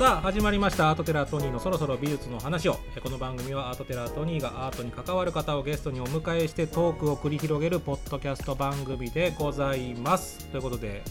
[0.00, 0.88] さあ始まりました。
[0.88, 2.78] アートテラートニーのそろそろ美術の話を。
[2.96, 10.46] えこの番組はアートテラートニーがアートに関わる方をゲストにお迎えしてトークを繰り広げるポッドキャスト番組でございます。
[10.46, 11.02] ということで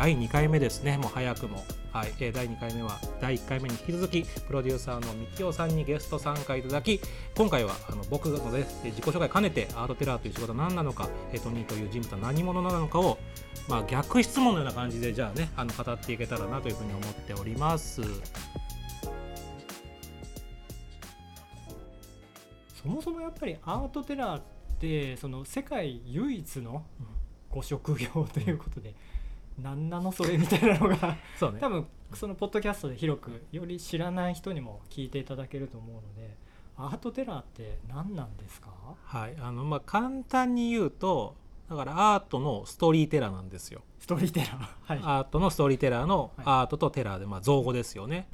[0.00, 0.96] 第2回目ですね。
[0.96, 1.62] もう早くも。
[1.92, 7.02] はい、えー第2回目は第1回目に引き続きプロデューサーのみきおさんにゲスト参加いただき
[7.36, 13.18] 今回はあの僕のでえー自己紹介兼ねてアートテラーという仕事は何なのか、えートニーという人物は何者なのかを、
[13.68, 18.00] まあ、逆質問のような感じでじゃあねあの語っていけたらなというふうに思っております。
[22.82, 24.42] そもそもやっぱりアートテラーっ
[24.78, 26.86] てその世界唯一の
[27.50, 28.94] ご職業ということで、
[29.62, 31.60] 何なのそれみたいなのがそうね。
[31.60, 36.36] 多分そのポッドキャストで広くより知らない人にも聞いていただけると思うので
[36.76, 38.70] アートテラーって何なんですか？
[39.04, 41.36] はいあのまあ、簡単に言うと
[41.68, 43.82] だからアートのストーリーテラーなんですよ。
[43.98, 44.68] ストーリーテラー？
[44.82, 45.00] はい。
[45.02, 46.46] アートのストーリーテラーのはい。
[46.46, 48.28] アートとテラーで、まあ、造語ですよね。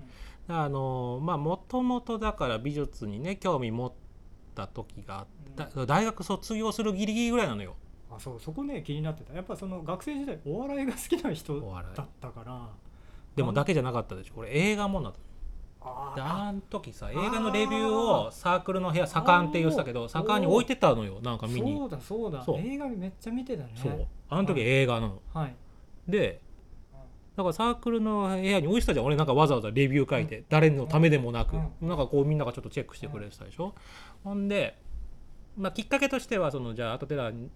[0.48, 3.92] あのまあもともとだから美術にね興味持っ
[4.54, 5.86] た時があった。
[5.86, 7.74] 大学卒業するギリギリぐらいなのよ
[8.10, 9.34] あそうそこね気になってた。
[9.34, 12.68] やっぱその学生時代お笑いが好きな人だったから。
[13.34, 14.34] でもだけじゃなかったでしょ。
[14.34, 15.20] これ映画もなので
[15.80, 21.20] あーあの時さ映画のレビューをサークルの部屋左官って言ってたけど左官に置いてたのよ。
[21.22, 21.76] なんか見に。
[21.76, 22.44] そうだそうだ。
[22.58, 23.70] 映画めっちゃ見てたね。
[23.76, 24.06] そう。
[24.28, 25.20] あの時映画なの。
[25.32, 25.54] はい。
[26.08, 26.40] で
[27.36, 29.06] だからサークルの部屋に置いてたじゃん。
[29.06, 33.74] 俺なんかわざわざレビュー書いて、誰のためでもなく、うなんかこうみんながちょっとチェックしてくれてたでしょ、
[34.24, 34.78] ほんで、
[35.54, 37.48] まあ、きっかけとしてはそのじゃあアートテラー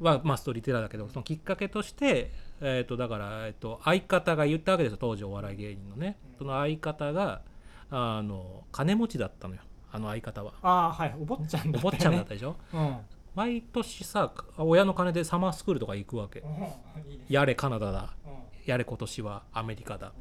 [0.00, 7.42] は、まあ、ストーリーテラーだけどそのきっかけとして、えー、とだから、えー、と相方が言ったわけですよ当時お笑い芸人のね、その相方が
[7.90, 9.60] あの金持ちだったのよ
[9.92, 10.52] あの相方は。
[10.62, 12.56] ああはいお坊ちゃんだお坊ちゃんだっねたでしょ？
[12.72, 12.96] うん。
[13.34, 16.40] 毎年さ親の金でサマースクールとか行くわけ。
[16.40, 18.14] いいですやれカナダだ。
[18.24, 18.32] うん。
[18.66, 20.12] やれ今年はアメリカだ。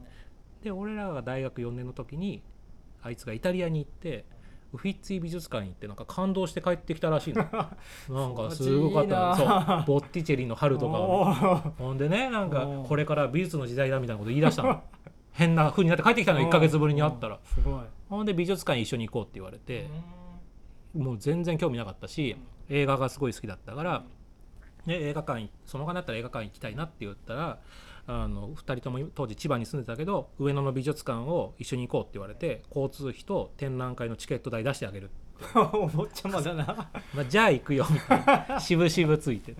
[0.63, 2.41] で俺らが大学4年の時に
[3.01, 4.25] あいつがイタリアに行って
[4.71, 7.41] ウフィッツィ美術館に行ってなんか感動して帰ってきたらしいの。
[7.51, 9.47] なんかすごかったそう。
[9.87, 11.73] ボッティチェリの春とか。
[11.77, 14.83] ほんでねなんかこれから美術の時代だみたいなこと言い出したの。
[15.31, 16.39] 変な風になって帰ってきたの。
[16.39, 17.35] 1ヶ月ぶりに会ったら。
[17.35, 17.83] うんすごい。
[18.09, 19.87] ほんで美術館一緒に行こうって言われて。
[20.95, 22.35] もう全然興味なかったし
[22.67, 24.03] 映画がすごい好きだったから。
[24.85, 27.59] で映画館その他だったら映画館行きたいなって言ったら
[28.11, 35.11] あの2人とも当時千葉に住んでたけど上野の美術館を一緒に行こうって言われて交通費と展覧会のチケット代出してあげる、
[35.73, 36.65] お坊ちゃまだな。
[37.13, 38.59] まあ、じゃあ行くよみたいな。
[38.59, 39.55] 渋々ついて。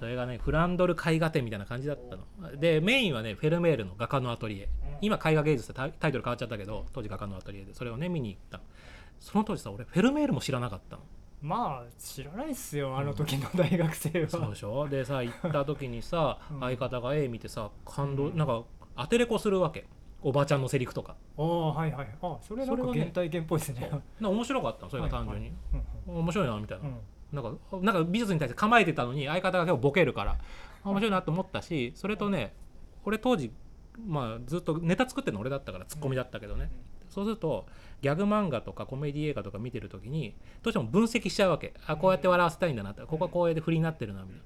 [0.00, 2.56] それがねフランドル絵画展みたいな感じだったの。
[2.56, 4.68] でメインはねフェルメールの画家のアトリエ。
[5.02, 7.74] 今絵画芸術ってタイタイトル変わっちゃったけど当時画家のアトリエで。
[7.74, 8.60] それをね見に行った。
[9.20, 11.02] その当時さ俺フェルメールも知らなかったの
[11.46, 14.88] まあ知らないっすよあの時の大学生は、そうでしょ？
[14.88, 16.60] でさ 行った時にさうん。
[16.60, 18.36] 相方が絵見てさ感動、うん。
[18.36, 18.62] なんか
[18.96, 19.86] アテレコするわけ。
[20.22, 21.14] おばちゃんのセリフとか。
[21.38, 22.08] ああはいはい。
[22.20, 23.90] あそれなんか原体験っぽいですね。
[24.18, 25.52] な面白かったのそれが単純に、
[26.06, 27.00] うん面白いなみたいな、うん。
[27.32, 30.38] なんかなんか美術に対して構えてたのに相方が結構ボケるから
[30.84, 32.54] あ面白いなと思ったしそれとね
[33.04, 33.52] 俺当時
[34.06, 36.70] まあずっとネタ作ってるの俺だったからツッコミだったけどね、
[37.16, 37.64] そうすると
[38.02, 41.72] ギャグ漫画とかコメディ映画とか見てる時にどうしても分析しちゃうわけ。
[41.86, 43.00] あこうやって笑わせたいんだなって。
[43.00, 44.38] ここはこうやって振りになってるなみたい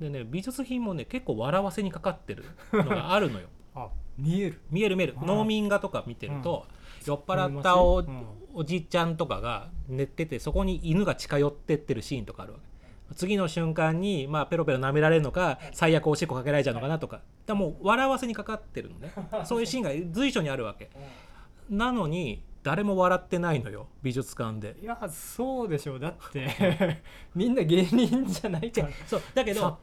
[0.00, 0.10] な。
[0.12, 3.48] でね美術品もね結構笑わせにかかってるのがあるのよ。
[3.74, 3.88] あ
[4.18, 4.60] 見える。
[4.70, 5.14] 見える見える。
[5.22, 6.66] 農民画とか見てると、
[7.06, 8.24] 酔っ払ったお,、うん。
[8.52, 12.70] おじいちゃんとかが寝ててそこに犬が近寄ってってるシーンとかあるわけ。
[13.14, 17.22] 次の瞬間に、まあ、ペロペロ舐められるのか最悪おしっこかけられちゃうのかなとか。
[17.46, 19.12] だもう笑わせにかかってるのね。
[19.44, 20.90] そういうシーンが随所にあるわけ
[21.70, 24.76] なのに誰も笑ってないのよ美術館で。
[24.82, 27.02] いやそうでしょうだって。
[27.34, 28.88] みんな芸人じゃないから。
[29.06, 29.78] そうだけど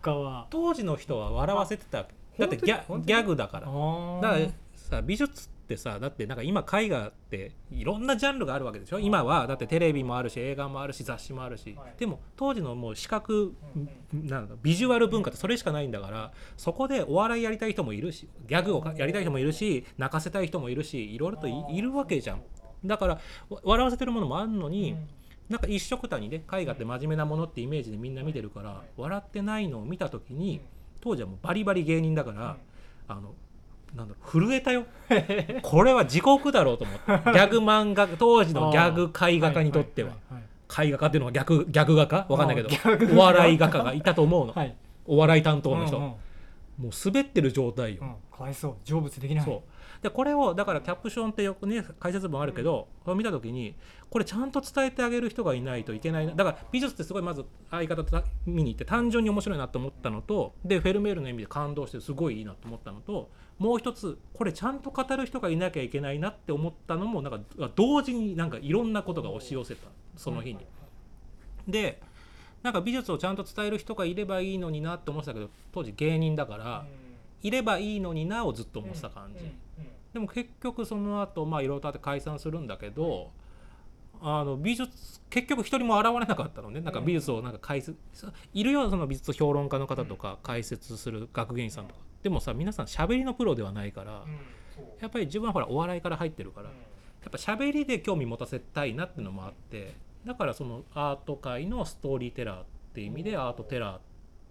[0.49, 2.05] 当時の人は笑わせてた。
[2.37, 3.67] だってギャギャグだから。
[3.67, 8.99] あだからさ美術ってさだってなんか今絵画っていろんなジャンルがあるわけでしょ？
[8.99, 11.93] 今はだってテレビもあるし映画もあるし雑誌もあるし、はい。
[11.99, 13.53] でも当時のもう視覚
[14.13, 22.41] なんだビジュアル文化ってそれしかないんだからそこでお笑いやりたい人もいるしギャグをかやりたい人もいるし泣かせたい人もいるしいろいろといるわけじゃん。
[22.85, 23.13] だから
[23.49, 25.07] わ笑わせてるものもあるのに、うん。
[25.49, 30.61] なんか一緒くたにね絵画って真面目なものってイメージでみんな見てるから笑ってないのを見た時に
[30.99, 32.57] 当時はもうバリバリ芸人だから
[33.07, 33.33] あの
[33.95, 34.85] なんだろう震えたよ。
[35.61, 37.11] これは地獄だろうと思って。
[37.31, 40.11] ギャグ漫画当時のギャグ絵画家にとっては。
[40.69, 42.25] 絵画家っていうのは逆ギャグ画家？
[42.29, 42.69] わかんないけど。
[43.15, 44.53] お笑い画家がいたと思うの。
[44.53, 44.75] はい。
[45.05, 45.97] お笑い担当の人。
[45.97, 46.09] うんうん。
[46.09, 46.15] も
[46.89, 48.01] う滑ってる状態よ。
[48.01, 48.15] うん。
[48.37, 48.75] かわいそう。
[48.83, 49.45] 成仏できない。
[49.45, 49.77] そう。
[50.01, 53.75] でこれをだからキャプションってよくね解説文あるけど、これ見た時に
[54.09, 56.25] これちゃんと伝えてあげる人がいないといけない。
[56.25, 67.39] なだから美術ってすごいまず相方と見に行って単純に面白いなと思ったのとでフェルメールの意味で感動してすごいいいなと思ったのともう一つこれちゃんと語る人がいなきゃいけないなって思ったのもなんか
[67.75, 70.65] 同時になんかいろんなことが押し寄せたその日に。
[71.67, 72.01] で
[72.63, 76.85] なんか美術をちゃんと伝える人がいればいいのになって思ってたけど当時芸人だから、
[77.43, 79.45] いればいいのになをずっと思ってた感じ。
[80.11, 83.31] でも結局その後まあいろいろとあって解散するんだけど
[84.21, 86.81] あの美術結局一人も現れなかったのね。
[86.81, 87.97] なんか美術をなんか解説
[88.53, 92.01] いるよその美術評論家の方とか解説する学芸員さんとか。
[92.23, 94.25] でもさ皆さん喋りのプロではないから
[94.99, 96.73] やっぱり自分はほらお笑いから入ってるからや
[97.27, 104.01] っぱ喋りで興味持たせたいなっていうのもあってだからそのアート界のストーリーテラーっていう意味でアートテラーっ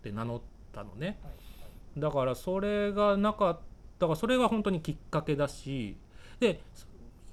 [0.03, 0.41] て名乗っ
[0.73, 1.19] たのね。
[1.99, 3.61] だからそれがなかっ
[3.99, 5.97] たからそれが本当にきっかけだし
[6.41, 6.61] で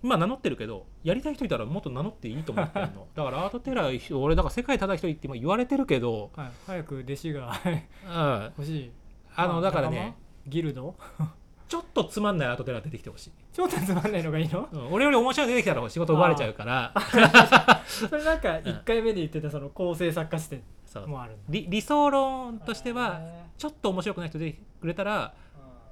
[0.04, 3.08] 今名乗ってるけどやりたい人いたらもっと名乗っていいと思ってるの。
[3.16, 8.92] だからアートテラー俺だから世界叩く人って今言われてるけど、はい、早く弟子がうん、欲しい。
[9.36, 10.16] あのだからね
[10.48, 10.96] ギルド？
[11.70, 14.68] ちょっとつまんないアートテラー出てきてほしい、ちょっとつまんないのがいいの？
[14.72, 16.94] うん、俺より面白いの出てきたら仕事奪われちゃうから。
[17.88, 20.62] それなんか1回目で言ってたその構成作家視点
[21.08, 25.44] もある理理想論としてはへちょっと面白くない人出てくれたらー。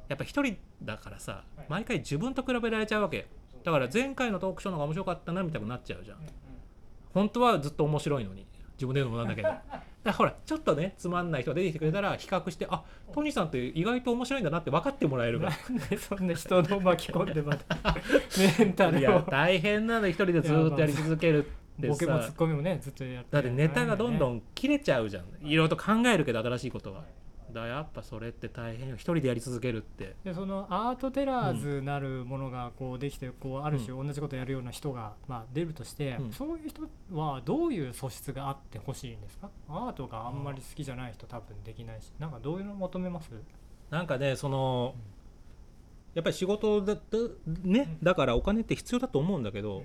[0.09, 1.65] やっぱ一人だからさはい。
[1.69, 3.27] 毎回自分と比べられちゃうわけ
[3.63, 6.17] だから前回のトークショーの方が面白かったなみたいになっちゃうじゃん。
[6.17, 6.29] うんうん。
[7.13, 9.49] 本当はずっと面白いのに自分で言うのもなんだけど。
[9.49, 9.63] だか
[10.03, 17.95] らほらちょっとねつまんない人が出てきてくれたら比較してあトニーさんって意外と面白いんだなって分かってもらえるかなんでそんな人の巻き込んでまた
[18.59, 25.23] メンタらいやルを大変なの一人でずーっとやり続けるってボケもツさッコミもねずっとやってだってネタがどんどんん切れちゃうじゃん。
[25.47, 25.55] い。
[25.55, 27.01] ろいろと考えるけど新しいことは。
[27.01, 27.11] だか
[27.59, 28.95] らやっぱそれって大変よ。
[28.95, 30.15] 一人でやり続けるって。
[30.23, 36.31] でそのアートテラーズなるものがこうできてこうある種同じことやるような人がまあ出るとして、うん。
[36.31, 36.83] そういう人
[37.13, 39.49] はどういう素質があってほしいんですか？
[39.69, 42.11] アートがあんまり好きじゃない人多分できないし。
[42.19, 43.29] なんかどういうの求めます？
[43.89, 44.95] なんかねその
[46.13, 46.99] やっぱり仕事だだ
[47.63, 47.97] ね。
[48.03, 49.83] だからお金って必要だと思うんだけど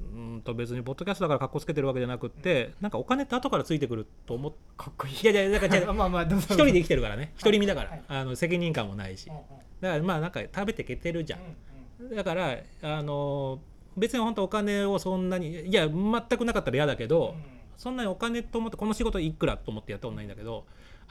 [0.00, 5.14] うーんと別にポッドキャストだから格好つけてるわけじゃなくってなんかお金って後からついてくると思っかっこいい。
[5.14, 5.92] いやいやだから違う。
[5.92, 7.32] まあ一人で生きてるからね。
[7.38, 8.02] 独り身だかはい。
[8.08, 9.28] らあの責任感もないし。
[9.28, 9.36] うん
[9.80, 11.38] だからまあなんか食べていけてるじゃ
[12.00, 12.16] うんん。
[12.16, 13.60] だからあの
[13.96, 17.34] 別に本当お金をそんなにいや全くなかったら嫌だけど
[17.76, 20.64] そんなにお金と思ってこの仕事いくらと思ってやったことないんだけど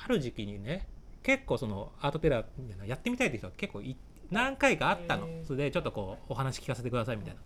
[0.04, 0.88] ある時期にね
[1.22, 2.46] 結構そのアートテラ
[2.86, 3.96] やってみたいって人が結構い
[4.32, 5.28] 何回かあったの。
[5.46, 7.40] それでちょっとこうお話聞かせてくださいみたいな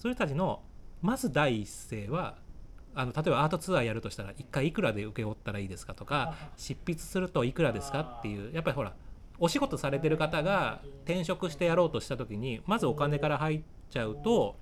[0.00, 0.62] そういう人たちの
[1.02, 2.36] まず第一声は
[2.94, 8.94] あの例えばアートツアーやるとしたら1回いくらで請け負ったらいいですかとか執筆するといくらですかっていうやっぱりほら
[9.38, 13.60] お仕事されてる方が転職してやろうとした時にまずお金から入っ
[13.90, 14.56] ちゃうと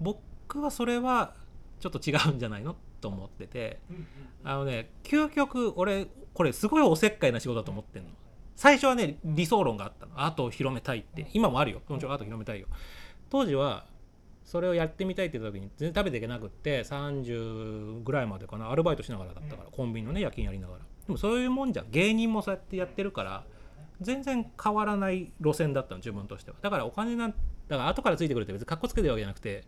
[0.00, 1.34] 僕はそれは
[1.80, 3.80] ちょっと違うんじゃないのと思ってて
[4.44, 8.08] あのね究極俺これすごいおせっかいな仕事だと思ってんの。
[8.54, 10.12] 最初はね理想論があったの。
[10.16, 11.28] アートを広めたいって。
[11.34, 11.82] 今もあるよ。
[11.88, 12.68] もちろんアート広めたいよ
[13.32, 13.86] 当時は
[14.44, 20.80] それをやってみたいって言った時に全然食べていけなくって30ぐらいまでかなアルバイトしながらだったから、コンビニのね夜勤やりながら。
[20.80, 21.90] でもそういうもんじゃん。
[21.90, 23.44] 芸人もそうやってやってるから
[24.02, 26.58] 全然変わらない路線だったの自分としては。
[26.60, 27.30] だからお金なん
[27.68, 29.64] だから後からついてくるって別にかっこつけてるわけじゃなくて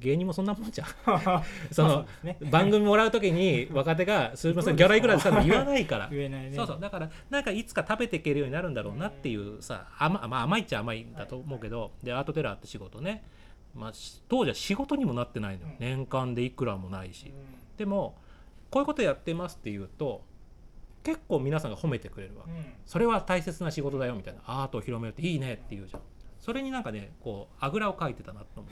[0.00, 0.88] 芸人もそんなもんじゃん。
[1.72, 2.38] その、ね。
[2.50, 6.08] 番組もらう時に 若手が「すみませんギャラいくらですか?」って言わないから。
[6.12, 6.52] 言えないね。
[6.54, 6.80] そうそう。
[6.80, 13.24] だからなんかいつか食べていけるようになるんだろうなっていうさ甘,、まあ、甘いっちゃ甘いんだと思うけどでアートテラーって仕事ね、
[13.74, 15.68] まあ、し当時は仕事にもなってないのよ。
[15.80, 15.84] うん。
[15.84, 17.32] 年間でいくらもないし。
[17.76, 18.16] でも
[18.70, 20.22] こういうことやってますって言うと
[21.02, 22.52] 結構皆さんが褒めてくれるわけ。
[22.86, 24.40] それは大切な仕事だよみたいな。
[24.46, 26.02] アートを広めるっていいねって言うじゃん
[26.48, 28.64] それになんかねこうあぐらをかいてたなと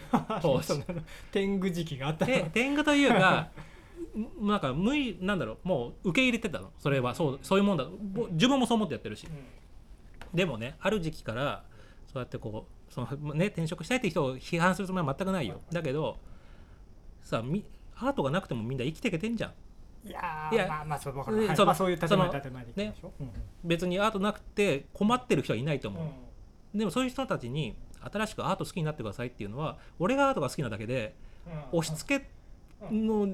[0.48, 0.62] 思う。
[1.30, 2.32] 天狗時期があったの？
[2.32, 3.50] で天狗というか
[4.16, 6.72] ん なんか無理なんだろうもう受け入れてたの。
[6.78, 7.84] それはそうそういうもんだ。
[8.00, 9.28] ぼ自分もそう思ってやってるし。
[10.32, 11.64] でもねある時期から
[12.06, 15.60] そうやってこうその、ね、転職したいって人を批判するつもりは全くないよ。
[15.70, 16.16] だけど
[17.20, 17.62] さみ
[17.96, 19.52] アートがなくてもみんな生きていけてんじゃん。
[20.08, 21.56] いやいやーまあまあそう分かる、はい。
[21.56, 23.24] そのまあ、そういう建前建前でいきましょう、
[23.64, 26.25] 別にアートなくて困ってる人はいないと思う、うん
[26.74, 31.14] でもそういう人たちに新しくアート好きになってくださいっていうのは俺がアートが好きなだけで
[31.72, 31.78] うん。
[31.78, 32.26] 押し付け
[32.90, 33.28] の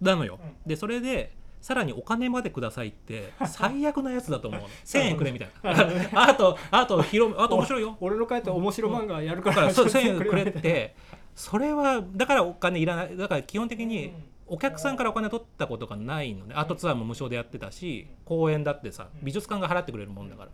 [0.00, 0.38] なのよ。
[0.42, 0.56] うん。
[0.66, 4.60] でそれでさらにお金までくださいって最悪なやつだと思う。
[4.62, 5.70] の1000円くれみたいな。
[6.28, 7.96] アートアート広めアート面白いよ。
[8.00, 10.96] 俺の書いた面白漫画やるかららそう1000円くれって
[11.34, 13.16] それはだからお金いらない。
[13.16, 14.12] だから基本的に
[14.46, 16.54] お客さんからお金取ったことがないのね。
[16.56, 20.50] アートツアーも無償でやってたし公演だってさ美術館が払ってくれるもんだから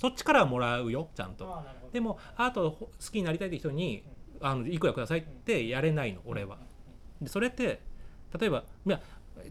[0.00, 1.62] そっちからはもらうよちゃんと。
[1.92, 4.02] でもアートを好きになりたいって人に
[4.40, 6.56] あのいくらくださいってやれないの俺は。
[7.20, 7.82] でそれって
[8.40, 8.98] 例えばいや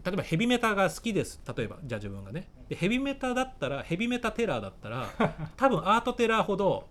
[0.04, 1.40] 例えばヘビメタが好きです。
[1.56, 2.48] 例えばじゃあ自分がね。
[2.68, 5.08] でヘビメタだったらヘビメタテラーだったら
[5.56, 6.88] 多分アートテラーほど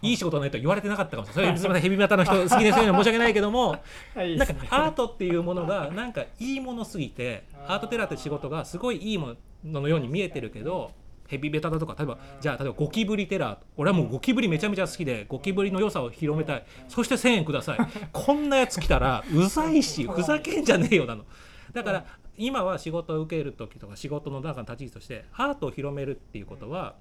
[0.00, 1.52] いい仕事ないとは言われてなかったかもしれない。
[1.52, 3.76] それすみませんヘビメタの人好きですよね申し訳ないけども。
[4.16, 10.92] なんかアートっていうものがなんかいいものすぎてアートテラーって仕事がすごいいいもののように見えてるけど
[11.26, 16.64] ヘビベタだとか例えばじゃあ例えばゴキブリテラー俺はもうゴキブリめちゃめちゃ好きでゴキブリの良さを広めたい。
[16.88, 17.78] そして1000円ください。
[18.12, 21.24] こんなやつ来たらうざいしふざけんじゃねえよなの。
[21.72, 22.04] だから
[22.36, 26.96] 今は仕事を受ける時とか仕事の中の立ち位置としてアートを広めるっていうことは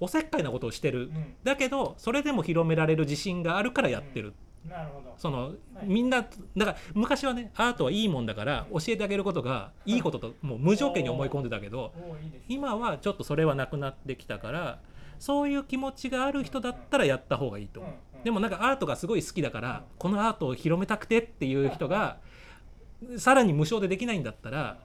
[0.00, 1.02] おせっかいなことをしてる。
[1.02, 4.34] うんだけどそれでも広められる自信があるからやってる
[4.66, 5.14] なるほど。
[5.16, 5.50] そのは
[5.82, 5.86] い。
[5.86, 6.22] みんな
[6.56, 11.92] だから昔はねアートはいいもんだから教えてあげることがいいことともう無条件に思い込んでたけど
[12.48, 14.80] 今はちょっとそれはなくなってきたから
[15.18, 17.92] そういう気持ちがある人だったらやった方がいいと思う。
[18.24, 22.18] でもなんかアートがすごい好きだからこのアートを広めたくてっていう人が
[23.16, 24.78] さらに無償でできないんだったら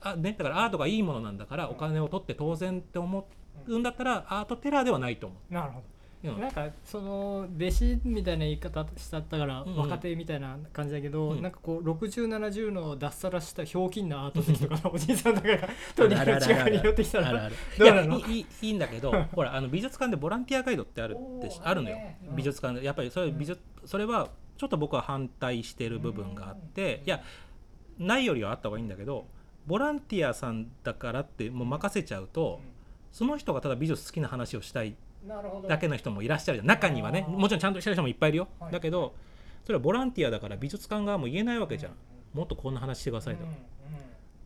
[0.00, 3.28] あ、ね、だからアートがいいものなんだからお金を取って当然って思
[3.66, 5.84] うんだったらアートテラーではないと思なるほど
[6.24, 6.40] う、うん。
[6.40, 9.72] なんかその弟子みたいな言い方しちゃったからうん。
[9.72, 11.42] うん若手みたいな感じだけど、うん。
[11.42, 18.18] なんかこう6070の脱サラしたひょうきんなアート好きとかの おじいさんとかがとにかく近くに寄ってきたらどうなの？
[18.18, 21.16] いやいいいいんだけど ほらあの美術館でボランティアガイドってある
[21.62, 21.98] あるのよ。
[22.34, 22.84] 美術館で。
[22.84, 27.20] やっぱりそれ美術それはちょっと僕は反対してる部分があっていや
[27.98, 29.26] ないよりはあった方がいいんだけど
[29.66, 32.60] ボランティアさんだからってもう任せちゃうと
[33.10, 35.11] その人がただ美術好きな話をしたいなるほど
[35.68, 36.66] だけの人もいらっしゃるじゃん。
[36.66, 37.26] 中にはね。
[37.28, 38.48] もちろんちゃんとしてる人もいっぱいいるよ。
[38.60, 38.72] はい。
[38.72, 39.14] だけど
[39.64, 41.92] それはボランティアだから美術館側も言えないわけじゃん。
[41.92, 41.96] うん
[42.32, 43.44] もっとこんな話してくださいと。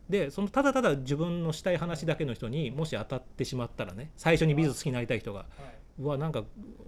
[0.09, 5.47] でそのただただ自分のしたい話だけの人にもし当たってしまったらね最初に美術好きになりたい人がはい。
[6.01, 6.43] うわなんか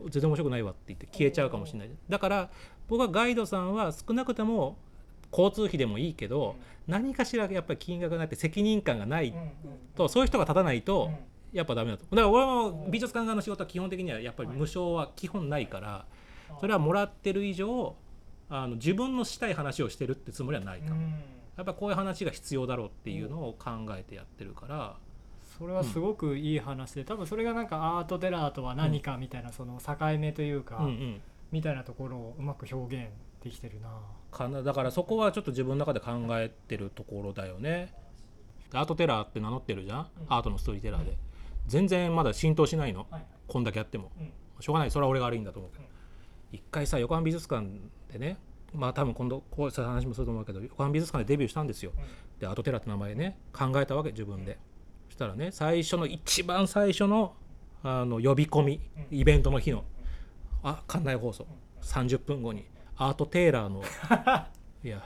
[0.10, 1.89] 全然面白くないわって言って消えちゃうかもしれない。
[2.08, 2.50] だから
[2.88, 4.77] 僕はガイドさんは少なくとも
[5.31, 6.55] 交通費でもいいけど
[6.88, 9.34] 何かしらやっぱり金額がなって責任感がない
[9.96, 11.15] とそういう人が立たないとうん
[11.53, 12.03] やっぱダメだと。
[12.03, 16.06] だから俺も美術館側の仕事は基本的にはやっぱり無償は基本ないから
[16.60, 17.96] それはもらってる以上
[18.50, 20.94] あの自分のしたい話をしてるってつもりはないか
[21.58, 24.98] やっぱこういう話が必要だろうっていうのを考えてやってるから。
[25.58, 31.22] それはすごくいい話で多分それがなんかアートテラーとは何かみたいなその境目というか、うんうん。
[31.51, 33.10] みたいなところをうまく表現
[33.44, 33.89] できてるな。
[34.32, 34.63] かな。
[34.63, 37.94] だからそこはちょっと自分の中で考えてるところだよね。
[38.72, 40.08] アートテラーって名乗ってるじゃん、うん。
[40.29, 41.18] アートのストーリーテラーで
[41.69, 43.07] 全然まだ浸透しないの。
[43.09, 43.25] はい。
[43.47, 44.11] こんだけやっても。
[44.19, 44.31] うん。
[44.59, 44.91] しょうがない。
[44.91, 45.89] それは俺が悪いんだと思うけど、うん。
[46.51, 47.67] 一回さ横浜美術館
[48.11, 48.38] でね
[48.73, 51.91] まあ多分今度こういう話もすると思うけど横浜美術館でデビューしたんですよ。
[52.39, 54.57] でアートテラーって名前ね考えたわけ自分で。
[55.07, 57.35] そしたらね最初の一番最初の
[57.81, 59.17] あの呼び込みうん。
[59.17, 59.83] イベントの日の
[60.63, 61.47] あ館内放送。
[61.81, 62.65] 30分後に
[62.97, 63.81] アートテーラーの
[64.83, 65.01] いや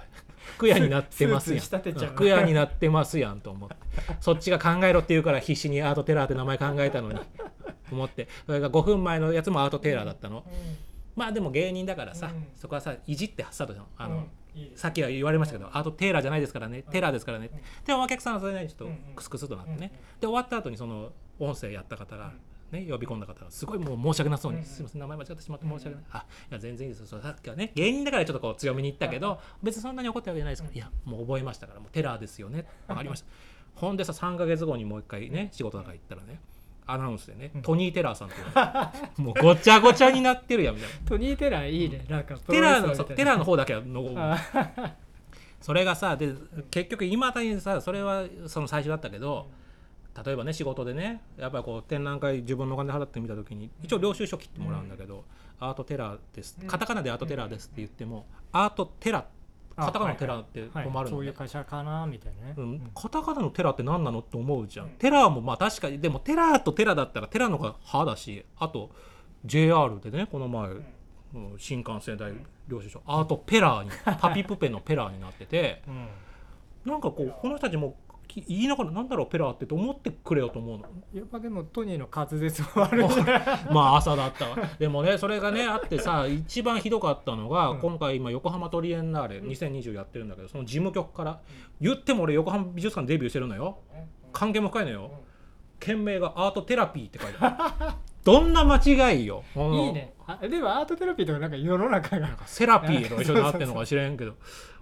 [0.58, 1.62] 服屋になってますやん。
[1.62, 3.76] 服屋になってますやんと思って。
[4.20, 7.20] そっちが考えろって言うから必死にアートテラーって名前考えたのに。
[7.92, 8.28] 思って。
[8.46, 10.44] それが5分前のやつもアートテーラーだったの。
[11.16, 12.48] まあでも芸人だからさ、うん。
[12.56, 13.86] そこはさいじってスタートじゃん。
[13.98, 14.22] あの、うん。
[14.56, 17.50] いいさっきは言われましたけど、アートテーラーじゃないですからね、テラーですからね。
[17.86, 19.92] でもお客さんはそれなりにちょっとクスクスとなってね。
[20.20, 22.34] で、終わった後にその音声やった方が、
[22.74, 26.06] ね、呼び込んだ方が、すごいもう申し訳なそうに、うんすみません、名前間違ってしまって申し訳ない。
[26.12, 27.22] あ、いや、全然いいですよ。
[27.22, 32.66] さっきはね、芸人だからちょっとこう強めに言ったけど、別にそんなに怒ってるわけじゃないですから、いや、もう覚えましたから、もうテラーですよね。
[32.88, 33.28] わかりました。
[33.76, 36.40] ほんでさ、3ヶ月後にもう一回ね、仕事なんか行ったらね、
[36.86, 40.96] アナウンスでね、トニー・テラーさんってもうごちゃごちゃになってるやんみたいな。
[41.06, 44.38] トニー・テラーいいねなんかプテラーのそうテラーの方だけはのあ
[45.62, 46.34] それがさで
[46.70, 49.50] 結局いまだにさそれはその最初だったけど
[50.26, 55.26] 例えばね仕事でねやっぱりこう展覧会自分のお金払ってみた時に一応領収書切ってもらうんだけど、
[55.60, 56.58] アートテラーです。
[56.62, 56.68] うん。
[56.68, 59.26] カタカナでアートテラーですって言っても、アートテラ
[59.76, 61.10] カタカナのテラーってはい困るのね。
[61.10, 64.92] そういう会社かなみたいなね、うん、カタカナのテラって何なのって思うじゃん、うん。
[64.94, 68.92] テラーもまあ確かにでもテラーとテラだったらテラの方が派だしあと
[69.46, 70.84] JR でねこの前、うん。
[71.58, 72.32] 新幹線代
[72.68, 73.90] 領収書アートペラーに
[74.22, 76.08] パピプペのペラーになっててうん。
[76.86, 77.96] なんかこうこの人たちも
[78.34, 80.86] き言いながらなんだろうペラーってと思ってくれよと思うの。
[81.14, 83.06] やっぱでもトニーの滑舌も悪い。
[83.72, 84.58] まあ朝だったわ。
[84.80, 87.80] でもねそれがねあってさ一番ひどかったのが、うん。
[87.80, 91.40] 今回今横浜トリエンナーレ2020やってるんだけどその事務局から
[91.80, 93.78] 言っても俺横浜美術館デビューしてるのよ。
[94.32, 95.12] 関係も深いのよ。
[95.80, 99.44] 件名がアートテラピーって書いてある どんな間違いよ。
[99.56, 100.14] いいね。
[100.26, 102.28] あでもアートテラピーとかなんか世の中が。
[102.28, 104.36] なんかセラピーと一緒になってるのか知れんけど。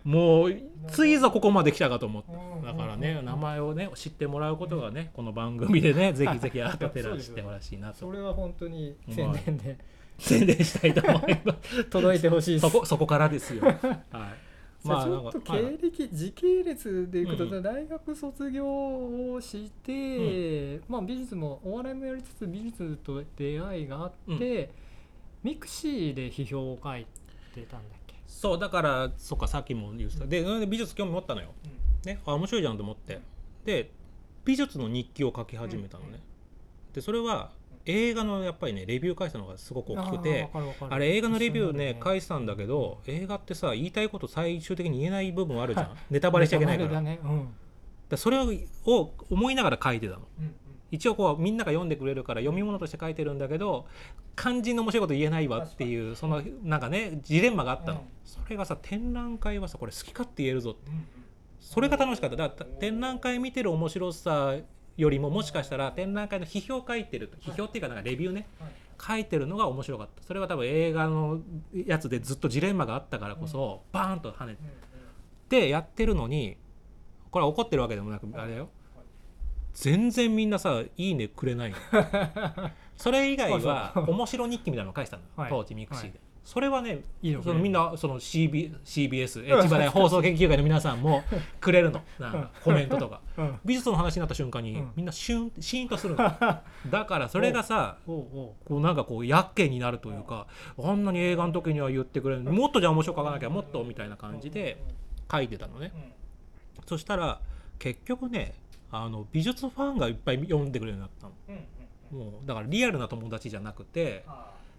[0.04, 0.56] もう
[0.88, 2.32] ついぞここまで来たかと思って
[2.66, 7.98] だからね名前をね知ってもらうことがねこの番組でねぜひぜひアートテラしてほしいなと。
[8.02, 9.78] それは本当に宣伝で。
[10.18, 11.84] 宣伝したいと思います。
[11.90, 12.70] 届いてほしいです。
[12.70, 13.64] そこそこからですよ。
[13.64, 14.51] はい
[14.84, 18.66] まあ、ちょっと経歴、時系列でいくと、うん大学卒業
[19.34, 24.72] をして、まあ、美術もお笑いもやりつつ美術と出会いがあって、
[25.44, 27.06] ミクシーで批評を書い
[27.54, 30.26] てたんだっけ、そうだからそっかさっきも言ってた。
[30.26, 31.50] でで美術興味持ったのよ。
[32.06, 33.20] ねあ面白いじゃんと思って。
[33.66, 33.92] で
[34.46, 36.20] 美術の日記を書き始めたのね、
[36.94, 37.52] でそれは
[37.86, 40.50] 映画のやっぱりねレビュー返したのがすごく大きくて
[40.90, 45.98] あれ映画のレビューね一緒なんだ返したんだけど映画ってさ言いたいこと最終的に言えない部分あるじゃん。
[46.10, 47.02] ネタバレしちゃいけないから。
[47.02, 47.20] ね。
[47.24, 47.48] うん。
[48.10, 48.52] でそれを
[48.86, 50.28] を思いながら書いてたの。
[50.40, 50.56] うん。
[50.92, 53.86] 一応こうみんなが読んでくれるから読み物として書いてるんだけど
[54.36, 58.06] 肝心の面白いこと言えないわっていうそのなんかねジレンマがあったの、うん。
[58.26, 60.92] それがさ展覧会はさこれ好き勝手言えるぞって。
[61.60, 62.36] それが楽しかった。
[62.36, 64.56] だから展覧会見てる面白さ
[65.02, 68.48] よりももしかしたら展覧会の批評書いてる批評っていうかなんかレビューね。
[68.60, 68.72] はい。
[69.04, 70.22] 書いてるのが面白かった。
[70.22, 71.40] それは多分映画の
[71.74, 74.58] やつでずっとジレンマがあったからこそバーンと跳ね
[75.50, 76.56] てやってるのに
[77.32, 78.70] これは怒ってるわけでもなくあれよ。
[79.74, 81.78] 全然みんなさ「いいね」くれないの。
[82.96, 85.50] それ以外は面白日記みたいなの書いてたの、はい。
[85.50, 87.44] 当時ミクシーで、はいそれはねいいの。
[87.44, 91.24] そのみんなその CB CBS え千葉大放送研究会の皆さんも
[91.60, 92.02] くれるの。
[92.20, 93.22] なんかコメントとか。
[93.38, 93.60] うん。
[93.64, 94.92] 美術の話になった瞬間に、うん。
[94.96, 96.18] みんなシュンシーンとするの。
[96.90, 104.84] だからそれがさこうなんかこうやっけになるというかあんなに映画の時には言ってくれるもっとじゃあ面白く書かなきゃもっとみたいな感じで
[105.32, 105.92] 書いてたのね。
[106.88, 107.40] そしたら
[107.78, 108.56] 結局ね
[108.92, 111.62] あの美術ファンがいっぱい読んでくれるようになったの。
[112.12, 114.26] もうだからリアルな友達じゃなくて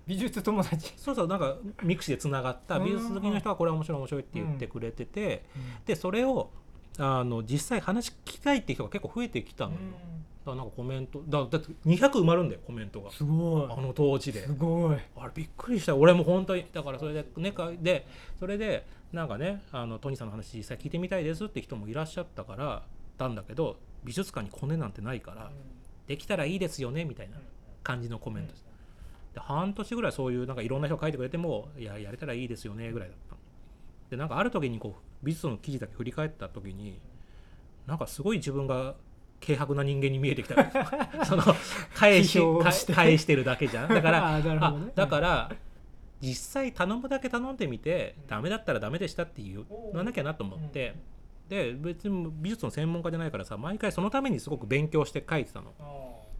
[0.07, 0.93] 美術友達。
[0.97, 5.45] そうそうなんかミクシーでつながったうん美術好きの人はこれ面白い面白いって言ってくれてて、
[5.87, 6.51] でそれを
[6.99, 9.73] あの実際話聞きたいっていう人が結構増えてきたの。
[9.73, 13.11] よ、だからなんかコメントだだって200埋まるんだよコメントが。
[13.11, 13.69] すごい。
[13.71, 14.47] あの当時で。
[14.47, 14.97] すごい。
[15.17, 15.95] あれびっくりした。
[15.97, 18.07] 俺も本当にだからそれでねかで
[18.39, 22.83] それでなんかねあのトニーさんの話実際聞いてみたいですって人もいらっしゃったから
[23.19, 25.51] たんだけど美術館にコネなんてないから
[26.07, 27.37] できたらいいですよねみたいな
[27.83, 28.53] 感じのコメント。
[28.53, 28.65] です
[29.35, 33.41] で半年ぐらいそういうなんかいろんな人が書いてくれてもいややれたらいいですよねぐらいだったの。
[34.11, 36.99] でなんかある時にこう美術の記事だけ振り返った時に
[37.87, 38.95] なんかすごい自分が
[39.45, 40.55] 軽薄な人間に見えてきた。
[41.25, 41.43] その
[41.95, 42.39] 返し
[42.93, 43.89] 返してるだけじゃん。
[43.93, 44.93] だからね。
[44.95, 45.51] だから
[46.21, 50.95] 実際頼むだけ頼んでみてダメだったらダメでしたって言わなきゃなと思って。
[51.49, 55.75] で別に美術の専門家じゃないからさ毎回そのためにすごく勉強して書いてたの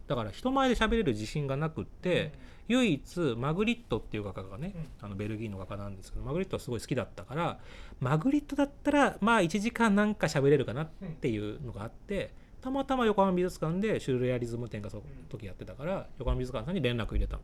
[0.07, 2.33] だから人前で喋れる自信がなくって
[2.67, 7.59] 唯一マグリットっていう画家がねあのベルギーの画家なんですけどマグリットはすごい好きだったから
[7.99, 10.87] マグリットだったらまあ1時間なんか喋れるかなっ
[11.21, 17.41] ていうのがあってたまたま横浜美術館でシュルレアリズム展がその時やってたから横浜美術館さんに連絡入れたの。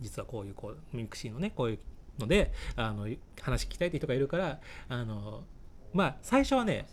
[0.00, 1.78] 実はこういうこうミクシーのねこういう
[2.18, 3.06] のであの
[3.40, 5.44] 話聞きたいって人がいるからあの
[5.92, 6.86] まあ最初はね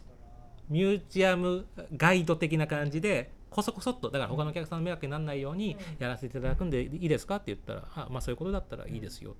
[0.69, 1.65] ミュージアム
[1.95, 9.35] ガイド的な感じでこそこそっとだから他のお客さんの迷惑にならないようにやらせていただくんでいいですかって言ったらあまあそういうことだったらいいですよ。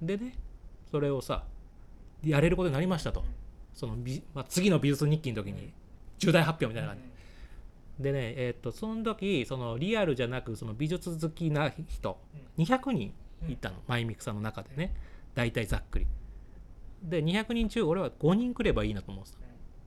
[0.00, 0.36] でね
[0.88, 1.42] それをさ
[2.24, 3.24] やれることになりましたと。
[3.74, 5.72] その美、まあ、次の美術日記の時に
[6.18, 6.98] 重大発表みたいな感
[7.98, 8.02] じ。
[8.02, 12.20] でねえーっとその時そのリアルじゃなくその美術好きな人
[12.56, 13.12] 200人
[13.48, 14.94] いたのマイミクさんの中でね。
[15.34, 16.06] 大体ざっくり。
[17.02, 19.38] で200人中俺は5人来ればいいなと思ってた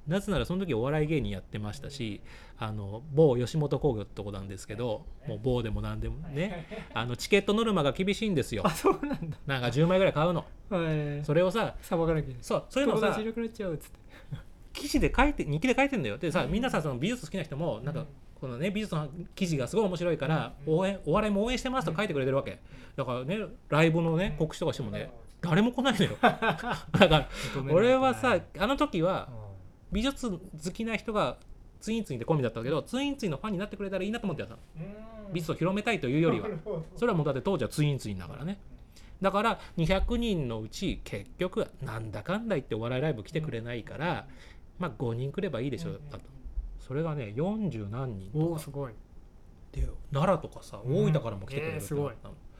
[0.08, 2.22] なぜならその時お笑い芸人やってましたし
[2.58, 8.64] あの某吉本興業ってとこなんですけどもう某でも何でもねあのチケットノルマが厳しいんですよ。
[8.66, 9.38] あそうなんだ。
[9.46, 10.46] なんか10枚ぐらい買うの。
[10.70, 11.26] はい。
[11.26, 12.44] それをささばかなきゃいけない。
[12.44, 14.00] そうそういうのをさ友達いなくなっちゃうっつって。
[14.74, 16.18] 記事で書いて日記で書いてんだよ。
[16.18, 18.06] でさみんなさその美術好きな人もなんか
[18.42, 22.60] このね美術の記事がすごい面白いから応援お笑いも応援してますと書いてくれてるわけ。
[22.96, 23.40] だからね
[23.70, 25.12] ライブのね告知とかしてもね
[25.42, 26.12] 誰も来ないのよ。
[26.22, 27.28] だから
[27.70, 29.30] 俺はさあの時は
[29.94, 30.40] 美術好
[30.72, 31.38] きな人が
[31.80, 34.62] ツインツインでコンビだったけどツインツインのファンになってくれたらいいなと思ってやったの
[35.32, 36.48] 美術を広めたいというよりは。
[36.96, 38.60] それはもうだって当時はツインツインだからね。
[39.22, 44.28] だから200人のうち結局なんだかんだ言ってお笑いライブ来てくれないから、
[44.80, 46.20] まあ5人来ればいいでしょだと。
[46.80, 48.46] それがね40何人とか。
[48.46, 48.94] おおすごい。
[49.72, 52.53] で奈良とかさ大分からも来てくれるえーすごいってなったの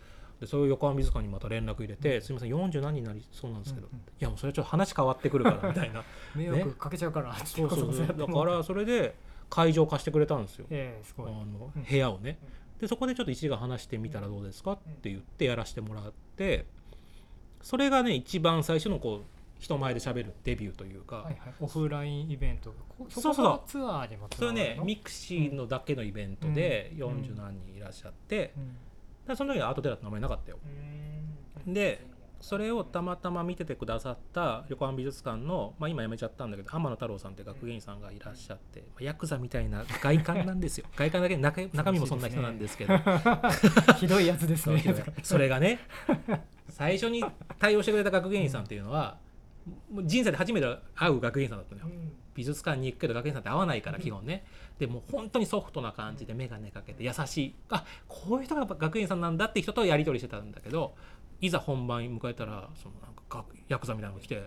[0.44, 6.04] でそういう横浜美術館にまた連絡入れて「すみません40何人になりそうなんですけど、うんうんいやもうそれちょっと話変わってくるから」 みたいな。
[6.36, 8.08] 迷惑かけちゃうからそうそうそう。
[8.08, 9.16] だからそれで
[9.50, 10.66] 会場貸してくれたんですよ。
[10.70, 11.28] ええすごい。
[11.28, 11.84] あのうん。
[11.84, 12.38] 部屋をね。
[12.80, 16.66] でそこでちょっと1時間話してみたらどうですかって言ってやらせてもらって
[17.62, 19.26] それがね一番最初のこう
[19.60, 22.74] 人前で喋るデビューというか、はいはい、オフラインイベント。
[22.98, 23.62] こそうそう。
[23.66, 27.04] ツアーにもつそれねミクシーのだけのイベントでうん。
[27.24, 28.64] 40何人いらっしゃって、うん。
[28.66, 28.78] だか
[29.28, 30.60] らその時はアートテラって名前なかったよ。
[31.68, 32.06] で
[32.44, 40.86] それをたまたま見ててくださった横浜美術館の、まあ、今辞めちゃったんだけど天野太郎さんって学芸員さんがいらっしゃって、まあヤクザみたいな外観なんですよ。
[40.98, 42.98] 外観だけで中中身もそんな人なんですけど。
[43.98, 44.84] ひどいやつですね。
[45.24, 45.80] それがね
[46.68, 47.24] 最初に
[47.60, 49.18] 対応してくれた学芸員さんっていうのは
[50.04, 51.88] 人生で初めて会う学芸員さんだったのよ
[52.36, 54.46] 美術館に行くけど学芸員さんって会わないから基本ね。
[54.80, 57.56] でもう本当にソフトな感じで眼鏡かけて優しい。
[57.70, 60.96] あこういう人が学芸員さんなんだって人とやり取りしてたんだけど
[61.42, 64.44] いざ本番迎えたらそのなんか学ヤクザみたいなのが来て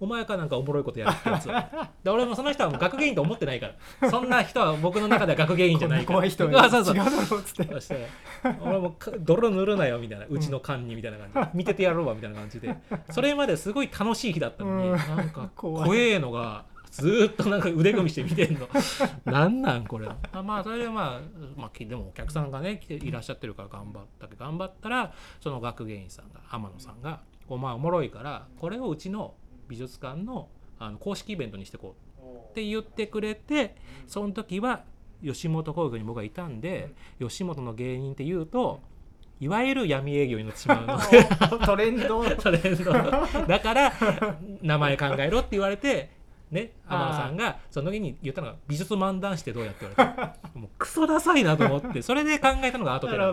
[0.00, 1.44] お前かなんかおもろいことやるってやつ。
[2.02, 6.16] で俺もその人はもう学芸員と思ってないからそんな人は僕の中では学芸員じゃないから。
[6.16, 7.74] 怖い人あ そうそう違うだろうっつって。
[7.74, 8.06] そして
[8.62, 11.34] 俺もか泥塗るなよみたいなうちの缶にみたいな感じ。
[11.34, 12.74] で見ててやろうわみたいな感じで。
[13.10, 14.96] それまですごい楽しい日だったのにうん。
[14.96, 15.84] なんか怖い。
[15.84, 18.68] 怖えのがずーっとなんか腕組みして見てんの。
[19.24, 20.08] なんなんこれ。
[20.32, 21.20] あまあそれでまあ、
[21.56, 29.34] まあ、きでもお客さんがね来ていらっしゃってるから頑張ったけど頑張ったらその学芸員さんが天野さんがこうまあおもろいからこれをうちの
[29.68, 30.48] 美術館の
[30.78, 33.76] あの公式イベントにしてこうって言ってくれて
[34.06, 34.84] その時は
[35.22, 38.80] 吉本興業に僕がいたんで吉本の芸人っていうと
[39.40, 40.98] いわゆる闇営業になってしまうの。
[41.10, 41.24] で
[41.64, 42.22] トレンド。
[42.36, 42.92] トレンド。
[43.46, 43.92] だから
[44.60, 46.10] 名前考えろって言われて
[46.50, 53.28] ね天野さんがその時に言ったのが美術漫談師ってどうやって言われた もうクソダサいなと思ってそれで考えたのがアートテラ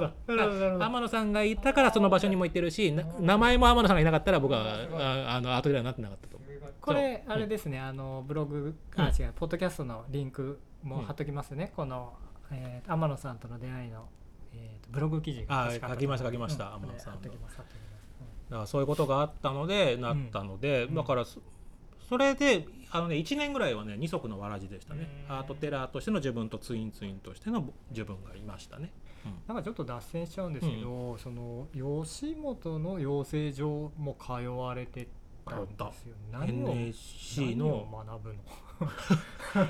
[0.85, 6.47] 天野さんがいたからその場所にも行ってるしな名前も天野さんがいなかったら僕はああのアートテラになってなかったと思う。
[6.79, 11.73] これあれですねあのブログあ違うポッドキャストのリンクも貼っときますね。
[11.75, 12.13] この
[12.51, 14.07] えー天野さんとの出会いの
[14.53, 16.83] えーとブログ記事が書きました書きましたうん。
[16.83, 17.17] 天野さんの。
[17.17, 20.95] 貼っときまだからそういうことがあったのでなったので、うん。
[20.95, 21.41] だからそ
[22.07, 22.65] それで
[22.97, 28.91] あの、ね、1年ぐらいはね二足のわらじでしたね、うんアートテラーとしての自分とツインツインとしての自分がいましたね、
[29.47, 35.07] なんかちょっと脱線しちゃうんですけど、その吉本の養成所も通われて
[35.45, 36.15] たんですよ。
[36.31, 38.37] 何を NSC 何をの学ぶの？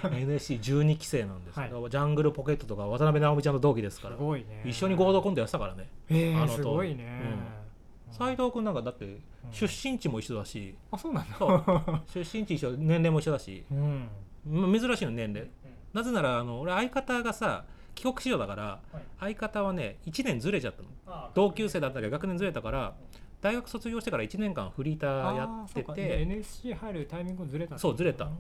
[0.10, 4.64] NSC12 期生なんですけど、はジャングルポケットとか渡辺直美ちゃんと同期ですからね。
[4.66, 5.90] 一緒に合同コントやってたからね。
[6.10, 7.67] えー、あのとすごいね。
[8.12, 9.22] 斎藤君なんかだってうん。
[9.52, 11.38] 出身地も一緒だし、あそうなんだ。
[12.14, 13.66] 出身地一緒年齢も一緒だし。
[13.72, 14.10] うん。
[14.46, 15.50] ま珍しいの年齢。
[15.94, 17.66] なぜならあの俺相方がさ
[17.96, 18.80] 帰国子女だから
[19.20, 21.30] 相方はね1年ずれちゃったの。
[21.34, 22.96] 同級生だったけど学年ずれたから
[23.42, 26.22] 大学卒業してから1年間フリーターやってて。
[26.22, 28.26] NSC 入るタイミングずれたそうずれた。
[28.26, 28.32] ん。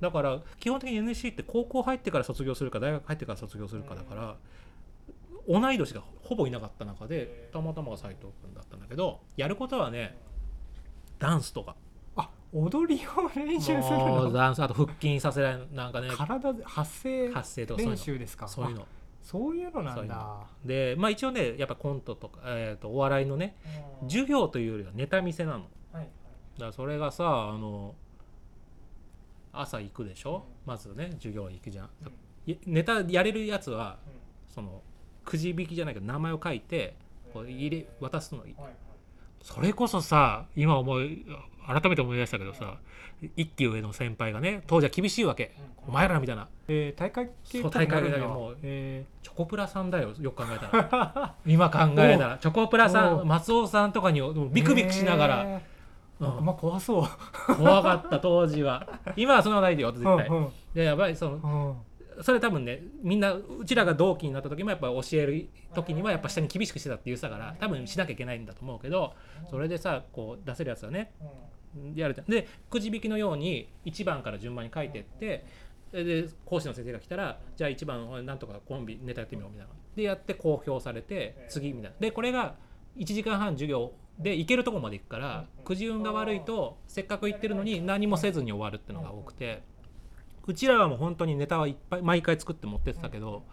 [0.00, 4.36] だから基本的に NSC って高校入ってから卒業するか大学入ってから卒業するかだから
[5.48, 10.16] 同い年がほぼいなかった中でたまたまが斎藤君だったんだけどやることはね
[11.18, 11.76] ダンスとか。
[12.16, 14.32] あ踊りを練習するの？
[14.32, 16.08] ダンスあと腹筋させられるなんかね。
[16.16, 18.46] 体で発声発声とかそういうの練習ですか？
[18.46, 18.82] そういうの。
[18.82, 18.84] あ
[19.22, 20.14] そういうのなんだ。
[20.14, 23.56] のでまあ一応ねやっぱコントとか、えー、とお笑いのね
[24.02, 25.64] 授業というよりはネタ見せなの。
[25.92, 26.08] だはい。
[26.58, 27.94] からそれがさあの
[29.52, 30.44] 朝行くでしょ？
[30.66, 31.90] まずね授業行くじゃん、
[32.46, 33.98] いネタやれるやつは
[34.48, 34.82] その
[35.24, 36.94] くじ引きじゃないけど名前を書いて
[37.32, 38.42] こう入れ渡すの
[39.42, 41.24] それこそさ今思い
[41.66, 42.78] 改めて思い出したけどさ
[43.36, 45.52] 一期上の先輩がね当時は厳しいわけ、
[45.86, 46.48] お前らみたいな。
[46.68, 51.34] えー、大会系そう大会だけどもうえチョコプラさんだよよく考えたら。
[51.46, 52.38] 今考えたら。
[52.38, 55.62] チョコプラさおん松尾さんとかにービクビクしながら、え
[56.20, 56.44] うん。
[56.44, 57.54] まあ怖そう。
[57.56, 58.86] 怖かった当時は。
[59.16, 61.76] 今はそんなないでよ絶対、うんでやばいそのうんうん
[62.22, 69.14] それ多分ねみんなうちらが同期になった時もやっぱ教える時にはやっぱ下に厳しくしてたって言ってたから多分しなきゃいけないんだと思うけど
[69.50, 71.12] それでさこう出せるやつはね
[71.94, 72.26] やるじゃん。
[72.26, 75.44] でくじ引きのように1番から順番に書いてって
[75.92, 79.72] で講師の先生が来たらじゃあ1番なんとかコンビネタやってみようみたいな。
[79.96, 81.96] でやって公表されて次みたいな。
[82.00, 82.54] でこれが
[82.96, 89.62] 1時間半授業で行けるとこまで行くからくじ運が悪いとせっかく行ってるのに何もせずに終わるっていうのが多くて
[90.46, 93.44] うちらはもう本当にネタはいっぱい毎回作って持ってってたけど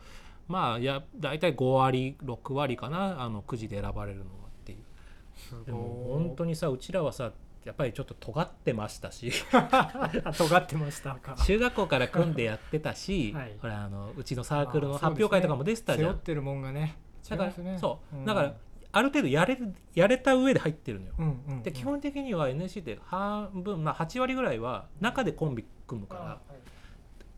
[0.47, 5.65] まあいや大体5割6割かなあのくじで選ばれるのはっていう。
[5.65, 7.31] でも本当にさうちらはさ
[7.63, 9.31] やっぱりちょっと尖ってましたし。
[9.51, 11.35] あ 尖ってましたか。
[11.45, 13.55] 中学校から組んでやってたし、 はい。
[13.61, 16.97] ほらあのうちのサークルの発表会とかも出てたじゃん、背負ってるもんがね
[17.29, 18.25] だから、そう、ん。
[18.25, 18.53] だから
[18.93, 21.63] ある程度やれるやれた上で入ってるのよ、うんうんうん。
[21.63, 26.41] で基本的には NSC って半分、まあ、8割ぐらいは中でコンビ組むから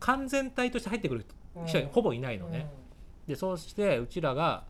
[0.04, 1.24] 完全体として入ってくる
[1.64, 2.68] 人はほぼいないのね、
[3.26, 4.64] でそうしてうちらが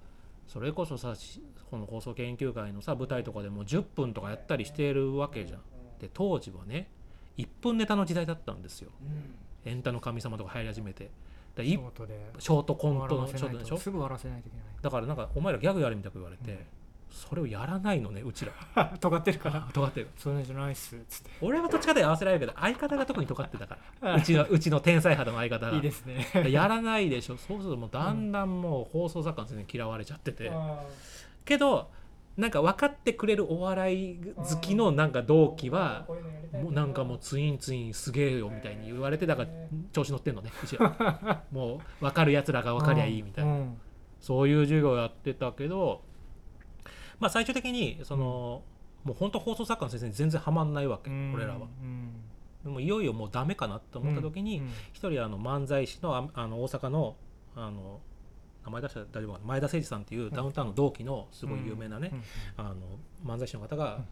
[0.47, 5.61] それこそさしこの放送研究会のさ舞台とかでも10分とかやったりしてるわけじゃん。
[5.99, 6.89] で当時はね
[7.37, 8.93] 1分ネタの時代だったんですよ。
[9.03, 9.71] うん。
[9.73, 11.11] エンタの神様とか入り始めて。
[11.57, 16.59] でいショートでショートコントのショートでしょとすぐ笑わせないといけだからなんかお前らギャグやれみたく言われて、うん
[17.15, 18.53] それをやらないのねうちら。
[19.01, 19.69] 尖ってるから。
[19.73, 20.09] 尖ってる。
[20.17, 21.01] そうじゃないっす。
[21.09, 21.31] つって。
[21.41, 24.17] 俺はどっちかで合わせられるけど相方が特に尖ってたから。
[24.17, 25.77] うちのうちの天才肌の相方が。
[25.77, 26.27] いいですね。
[26.51, 27.37] やらないでしょ。
[27.37, 30.83] そうするともうだんだんもう放送作家の先生に嫌われちゃってて、あ
[31.45, 31.91] けど
[32.37, 36.07] なんか分かってくれるお笑い好きのなんか同期は
[36.53, 39.49] もうなんかもうツインツインすげえよみたいに言われてだから
[39.93, 43.81] 調子乗ってんのねうちら もう分かるやつらが分かりゃいいみたいな、うん。
[44.21, 46.03] そういう授業やってたけど
[47.21, 48.63] まあ最終的にその、
[49.05, 51.33] もう本当放送作家の先生に全然ハマんないわけ、うん。
[51.35, 51.67] 俺らは。
[51.83, 52.13] うん。
[52.65, 54.71] でもいよいよもうダメかなと思った時に、うん。
[54.93, 57.17] 一人あの漫才師のああの大阪の
[57.55, 58.01] あの
[58.65, 62.11] 名前出したら大丈夫かな前田誠司さんっていうダウンタウンの同期のすごい有名なね、
[62.59, 62.67] うん。
[62.67, 62.77] あの
[63.25, 64.05] 漫才師の方がうん。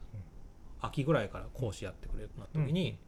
[0.82, 2.98] 秋ぐらいから講師やってくれるとなった時に、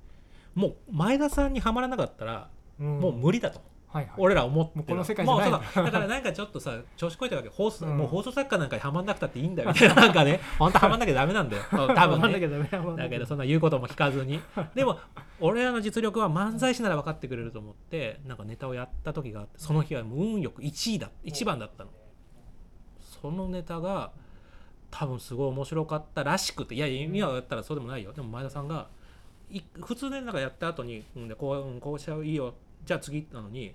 [0.54, 2.48] もう前田さんにはまらなかったら
[2.80, 3.00] うん。
[3.00, 3.60] もう無理だと、
[3.94, 4.14] はいはい。
[4.18, 5.50] 俺ら思ってこの世界じゃない。
[5.50, 5.82] もうだ。
[5.84, 7.48] だからなんかちょっとさ調子こいてるわけ。
[7.48, 7.96] 放送、うん。
[7.96, 10.40] もう放送作家なんかにはまんなくたっていいんだよみたいななんかね。
[10.58, 11.62] 本当はまんなきゃダメなんだよ。
[11.70, 12.32] 多分ね。
[12.96, 14.40] だけどそんな言うことも聞かずに。
[14.74, 14.98] でも
[15.38, 21.90] 俺らの実力は漫才師なら分かってくれると思ってなんかネタをやった時があってその日はもう運よく1位だ1番だったの。
[23.22, 24.10] そのネタが
[24.90, 26.74] 多分すごい面白かったらしくて。
[26.74, 28.12] いや今やったらそうでもないよ。
[28.12, 28.88] でも前田さんが
[29.50, 33.74] い普通でなんかやった後にうんでこううんこうしちゃういいよじゃあ次なのに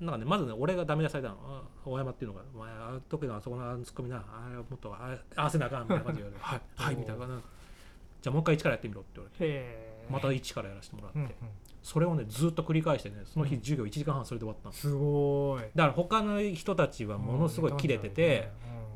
[0.00, 1.36] なんかねまずね俺がダメ出されたの。
[1.42, 4.16] あ大山っていうのが「お前あの時のあそこのあのツッコミな。
[4.16, 6.60] あれもっとあ合わせなあかん」みたいな感じで言われて「はい。
[6.76, 7.26] はい」みたいな。
[7.26, 9.94] じゃあもう一回一からやってみろって言われて。
[10.10, 11.30] また一からやらせてもらって、うんうん
[11.82, 15.64] それをねずっと繰り返してねその日授業1時間半それで終わったの、すごい。
[15.74, 18.50] だから他の人たちはものすごいキレてて、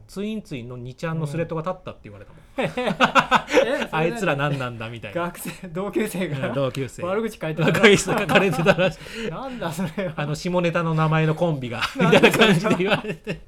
[0.08, 5.20] ツインツインの2ちゃんのスレッドが立ったって言われたもん、 えあいつらな何なんだみたいな。
[5.24, 6.48] 学生同級生が？
[6.54, 7.02] 同級生。
[7.02, 9.30] 悪口書いて若い人が書かれてたらしい。
[9.30, 10.14] なんだそれは。
[10.16, 13.40] あの下ネタの名前のコンビが みたいな感じで言われて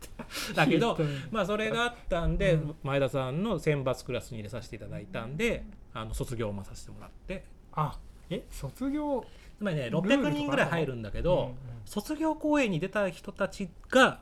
[0.54, 0.98] だけど
[1.30, 2.74] まあそれがあったんで、うん。
[2.82, 7.44] 前田さんの選抜クラスに入れさせていただいたんであの卒業もさせてもらって。
[7.72, 9.24] あえ卒業？
[9.56, 11.54] つまりねルールとか600人ぐらい入るんだけど、
[11.86, 14.20] 卒業公演に出た人たちが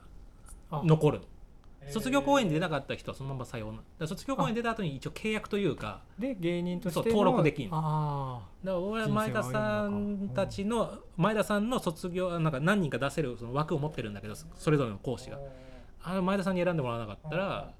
[0.70, 0.82] あ。
[0.84, 1.24] 残るの
[1.90, 4.06] 卒業公演に出なかった人はそのまま採用な。
[4.06, 7.76] 卒業公演に出た後に一応契約というかで芸人として登録できんの。
[7.76, 15.38] あだから俺は前田さんたちの前田さんの卒業なんか何人か出せるその枠を持ってるんだけどそれぞれの講師が。
[16.02, 17.72] あの前田さんに選んでもらわなかったら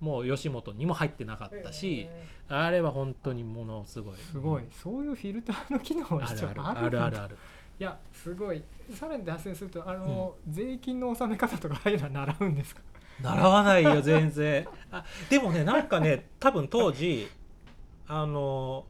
[0.00, 2.08] もう吉本にも入ってなかったし
[2.48, 4.16] あれは本当にものすごい。
[4.16, 4.62] すごい。
[4.70, 6.60] そういうフィルターの機能はあるある。
[6.62, 7.36] あるあるあるある。
[7.78, 8.62] いやすごい。
[8.94, 12.80] さらに脱線するとあの、税金の納め方とかああいうのは習うんですか？
[13.20, 14.66] 習わないよ全然。
[14.90, 17.28] あでもねなんかね多分当時
[18.08, 18.84] あの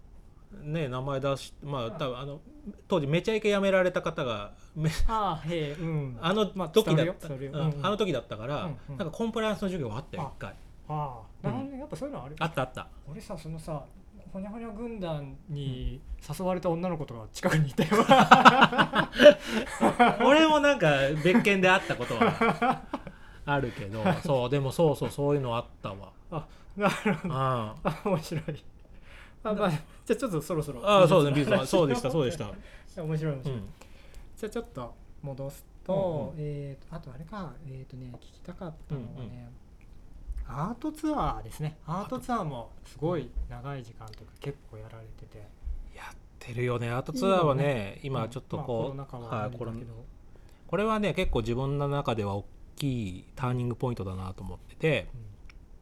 [0.62, 2.40] ね名前出しまあ多分あの
[2.88, 6.18] 当時めちゃイケ辞められた方がめ ああへえうん。
[6.20, 7.52] あのまあ時だった、伝わるよ。
[7.52, 8.96] 伝うんあの時だったから、うんうん。
[8.98, 10.32] なんかコンプライアンスの授業があったよあ。
[10.36, 10.54] 一回。
[10.88, 12.88] ああなるほどねやっぱそういうのあるあったあった。
[13.08, 13.82] 俺さそのさ
[14.32, 16.00] ほにゃほにゃ軍団に
[16.38, 17.90] 誘われた女の子とか近くにいたよ。
[20.26, 20.90] 俺もなんか
[21.24, 22.82] 別件で会ったことは
[23.46, 26.12] あるけどそうでもそうそうそういうのあったわ。
[26.76, 27.34] なるほど。
[27.34, 28.42] ああ面白い。
[29.44, 29.80] あまあじゃ
[30.10, 30.82] あちょっとそろそろ。
[30.84, 32.52] あそうねビーズは話そうでしたそうでした、
[33.02, 33.68] 面白い面白い、うん、
[34.36, 37.52] じゃあちょっと戻すと、うんえーとあとあれか。
[37.68, 39.48] えっ、とね聞きたかったのはね、
[40.48, 41.78] アートツアーですね。
[41.86, 45.38] アートツアーもすごい長い時間というか結構やられてて。
[45.94, 46.90] やってるよね。
[46.90, 50.04] アートツアーはね今ちょっとこう、まあコロナ禍はあれだけど、
[50.66, 52.44] これはね結構自分の中では大
[52.76, 55.08] きいターニングポイントだなと思ってて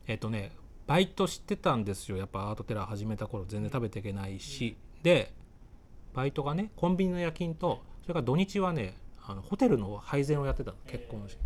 [0.07, 0.53] えっ、とね
[0.87, 2.19] バイトしてたんですよ。
[2.19, 5.33] やっぱアートテラー始めた頃全然食べていけないし、で
[6.13, 8.95] バイトがねコンビニの夜勤とそれから土日はね
[9.27, 11.39] あのホテルの配膳をやってたの結婚式。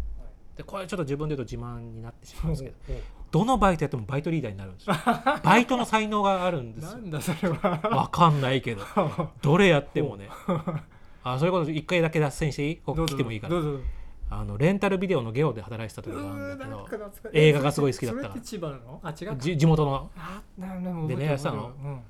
[0.56, 2.76] でこれちょっと自分で言うと自慢になってしまうんですけど
[3.30, 4.96] どのバイトやってもバイトリーダーになるんですよ。
[5.44, 6.90] バイトの才能があるんですよ。
[6.92, 7.80] なんだそれは。
[7.90, 8.82] わかんないけど。
[9.40, 10.28] どれやってもね。
[11.22, 12.76] あそういうこと一回だけ脱線していい？
[12.78, 13.50] ここ来てもいいから。
[13.52, 13.84] どうぞどうぞ
[14.30, 18.28] あのレンタルビデオのゲオで働いてた時うがあるんだけど映画がすごい好きだった。
[18.28, 19.00] から千葉なの？
[19.02, 20.10] あ違う地元の。
[21.08, 22.00] でねやってたのうん。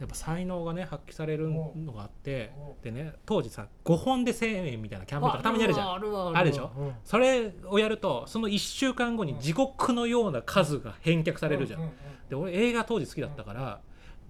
[0.00, 2.52] やっぱ才能がね発揮されるのがあって
[2.82, 5.92] でね当時さ5本で1000円みたいなキャンペーンとかたまにあるじゃん。
[5.92, 6.70] あるでしょ？
[6.78, 6.92] うん。
[7.04, 11.80] それをやるとその1週間後に地獄のような数が返却されるじゃん。
[11.82, 11.90] うう
[12.30, 13.80] で俺映画当時好きだったから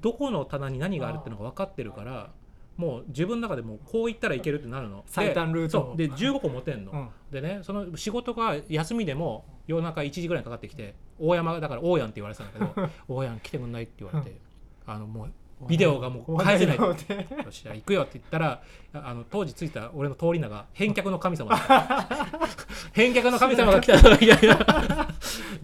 [0.01, 2.31] どこの棚に何があるってのが分かってるから
[2.79, 5.05] もう自分の中でもうこういったらいけるってなるの。
[5.07, 6.17] 最短ルートでそう。
[6.17, 7.09] で15個持てんの、うん。
[7.31, 14.39] でねその仕事が休みでも夜中1時ぐらいにかかってきて大山だから大やんって言われてたんだけど 大やん来てくんないって言われて、
[14.87, 15.33] あのもう
[15.67, 16.77] ビデオがもう返せない。
[16.77, 21.57] 終わっしじゃあ行くよって言ったらああの当時ついた俺の通り名が返却の神様。
[22.93, 23.97] 返却の神様が来た。
[24.17, 25.09] みたいな。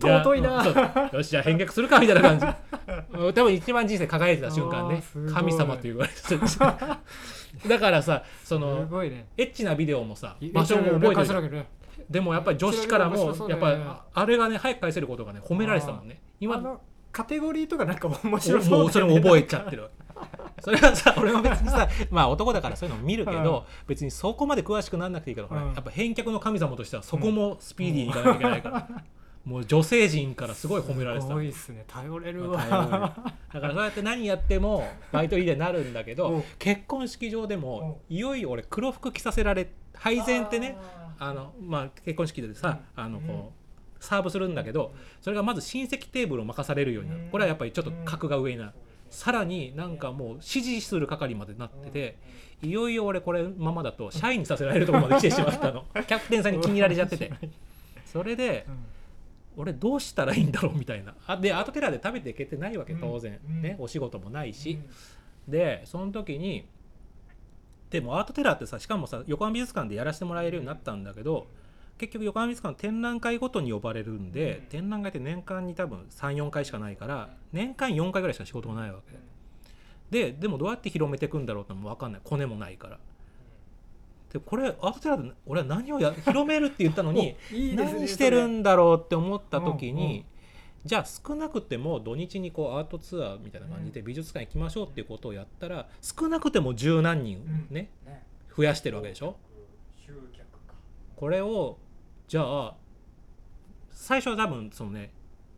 [0.01, 2.47] 尊いなよしじゃあ返却するかみたいな感じ。
[2.47, 5.03] うん多分一番人生輝いてた瞬間ね。
[5.33, 6.23] 神様と言われて
[6.59, 6.99] た
[7.69, 9.27] だからさそすのね。
[9.37, 11.49] エッチなビデオもさ場所も覚えてる。
[11.49, 11.67] る
[12.11, 16.21] でもやっぱり女子からもやっぱりああれがね早く返せることがね褒められてたもんね。
[16.41, 16.79] 今
[17.15, 19.89] カテゴリーとかなんか面お白そうもうそれも覚えちゃってる
[20.61, 25.75] それはさ俺も別にさまあ男だからそういうの見るけど、別にそこまで詳しくなんなくていいから、うん。
[25.75, 28.89] やっぱ返却の神様としてはそこもスピーディーにいかなきゃいけないから、
[29.45, 31.29] もう女性陣からすごい褒められてた。
[31.29, 36.17] すごいっすね頼れるわだからそうやって何やってもバイトリーダーになるんだけうん。
[36.17, 40.77] ど結婚式場でもいよいよ俺黒服着させられ配膳ってね
[41.19, 43.64] あの、まあ、結婚式でさ、あのこう
[44.05, 47.23] サーブするんだけどそれがまず親戚テーブルを任されるようになる。
[47.31, 48.73] これはやっぱりちょっと格が上になる。
[49.11, 52.17] さらになんかもう指示する係までなってて
[52.63, 55.85] いよいよ俺これままだと社員にさせられるところまで来てしまったの。
[56.07, 57.33] キャプテンさんに気に入られちゃってて。
[58.05, 58.85] それでうん
[59.57, 61.15] 俺どうしたらいいんだろうみたいな。
[61.27, 63.01] あでアートテラーで食べていけてないわけうん。
[63.01, 63.63] 当然、うん。
[63.63, 64.81] ねお仕事もないし、
[65.47, 66.67] でその時に
[67.91, 71.47] でもアートテラーってさしかもさ横浜美術館でやらせてもらえるようになったんだけど
[71.99, 74.67] 結局横浜美術館展覧会ごとに呼ばれるんで、うん。
[74.67, 79.17] 展覧会って年間に多分34回しかないから年間4回ぐらいしか仕事がないわけ。
[80.11, 82.21] ででもどうやって広めていくんだろうってのも分かんない。
[82.25, 82.99] コネもないから。
[84.33, 90.07] でこれアートテラーで俺は何をや広めるって言ったのに いいね何してるんだろうって思った時うんうん。
[90.09, 90.25] に、
[90.85, 97.39] じゃあ少なくても土日にこうアートツアーみたいな感じで美術館行きましょうっていうことをやったら少なくても十何人
[97.71, 98.27] ね、それね。
[98.57, 99.37] 増やしてるわけでしょ？
[101.17, 101.79] これを
[102.27, 102.75] じゃあ
[103.91, 105.13] 最初は多分そのね、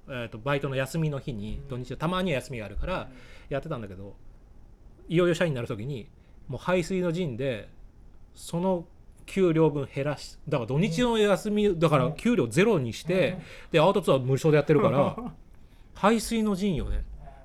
[0.08, 1.68] えー、とバイトの休みの日にうん。
[1.68, 3.08] 土日たまには休みがあるから
[3.48, 4.16] やってたんだけど
[5.08, 6.08] いよいよ社員になる時に
[6.48, 7.68] もう排水の陣で
[8.34, 8.84] その
[9.24, 13.38] 給料分減らしだから土日の休みだから給料ゼロにして、
[13.72, 15.16] でアウトツアー無償でやってるから
[15.94, 17.04] 排水の陣よね。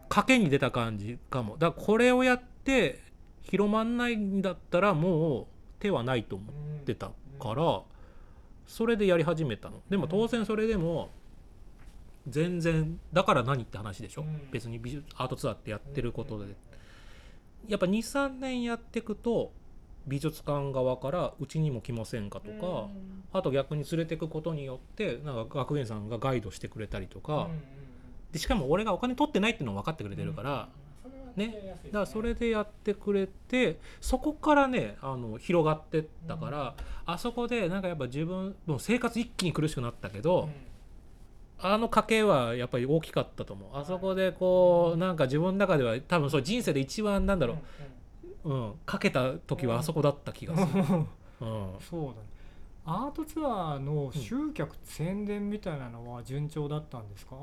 [0.10, 1.58] 賭けに出た感じかも。
[1.58, 3.02] だからこれをやって
[3.42, 5.46] 広まんないんだったらもう
[5.80, 7.82] 手はないと思ってたから
[8.72, 9.82] それでやり始めたの。
[9.90, 11.10] でも当然それでも
[12.30, 14.50] 全然だから何って話でしょ、うん。
[14.50, 16.56] 別に美術アートツアーってやってることで。
[17.68, 19.52] やっぱ23年やっていくと
[20.08, 22.88] 美術館側からうちにも来ませんかとか、
[23.34, 27.50] あと逆に連れてくことによってなんか学芸員さんがガイドしてくれたりとか、
[28.32, 30.70] でしかも俺がお金取ってないっていうのも分かってくれてるから、
[31.36, 31.78] ね。
[31.86, 40.50] だからそれでやってくれてそこからねあの広がってったから、あそこでなんかやっぱ自分もう生活一気に苦しくなったけど、
[41.60, 43.70] あの賭けはやっぱり大きかったと思う。
[43.74, 47.58] あそこでこうなんか自分の中では多分そう人生で一番なんだろ
[48.44, 50.84] う、うん、かけた時はあそこだった気がする。
[50.84, 51.06] うん。
[51.80, 52.16] そうだね。
[52.84, 57.36] アートツアーの集客、宣伝みたいなのは順調だったんですか？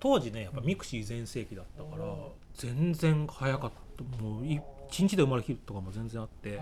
[0.00, 2.16] 当時ねやっぱミクシー全盛期だったからうん
[2.58, 4.22] 全然早かった。
[4.22, 4.60] もう一
[5.02, 6.60] 日で埋まる日とかも全然あって。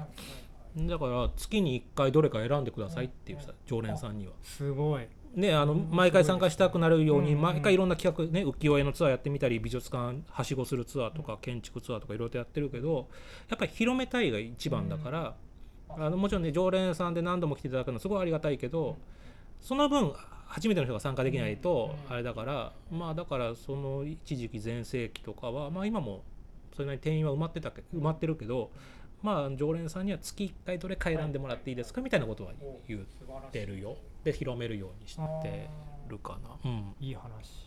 [0.76, 4.32] だから月に1回どれか選んでくださいっていうさ常連さんには。
[4.42, 5.06] すごい。
[5.34, 13.08] ね、あのうん毎回参加したくなるようにうん毎回いろんな企画ね浮世絵のツアーやってみたり美術館はしごするツアーとか建築ツアーとかいろいろとやってるけど
[13.50, 15.34] やっぱり広めたいが一番だから
[15.90, 18.96] あのもちろんね常連さんで何度も来ていただくのはすごいありがたいけど
[19.60, 20.14] その分
[20.46, 22.12] 初めての人が参加できないとうん。
[22.12, 26.22] あれだからまあだからその一時期全盛期とかはまあ今も
[26.74, 28.70] それなりに定員は埋まってたけ埋まってるけど
[29.22, 32.52] まあ常連さんには月1回どれか選んでもらっていいですかみたいなことは
[32.88, 33.96] 言ってるよ。
[34.24, 35.68] で広めるようにして
[36.08, 36.70] るかな。
[36.70, 36.94] うん。
[37.00, 37.66] いい話。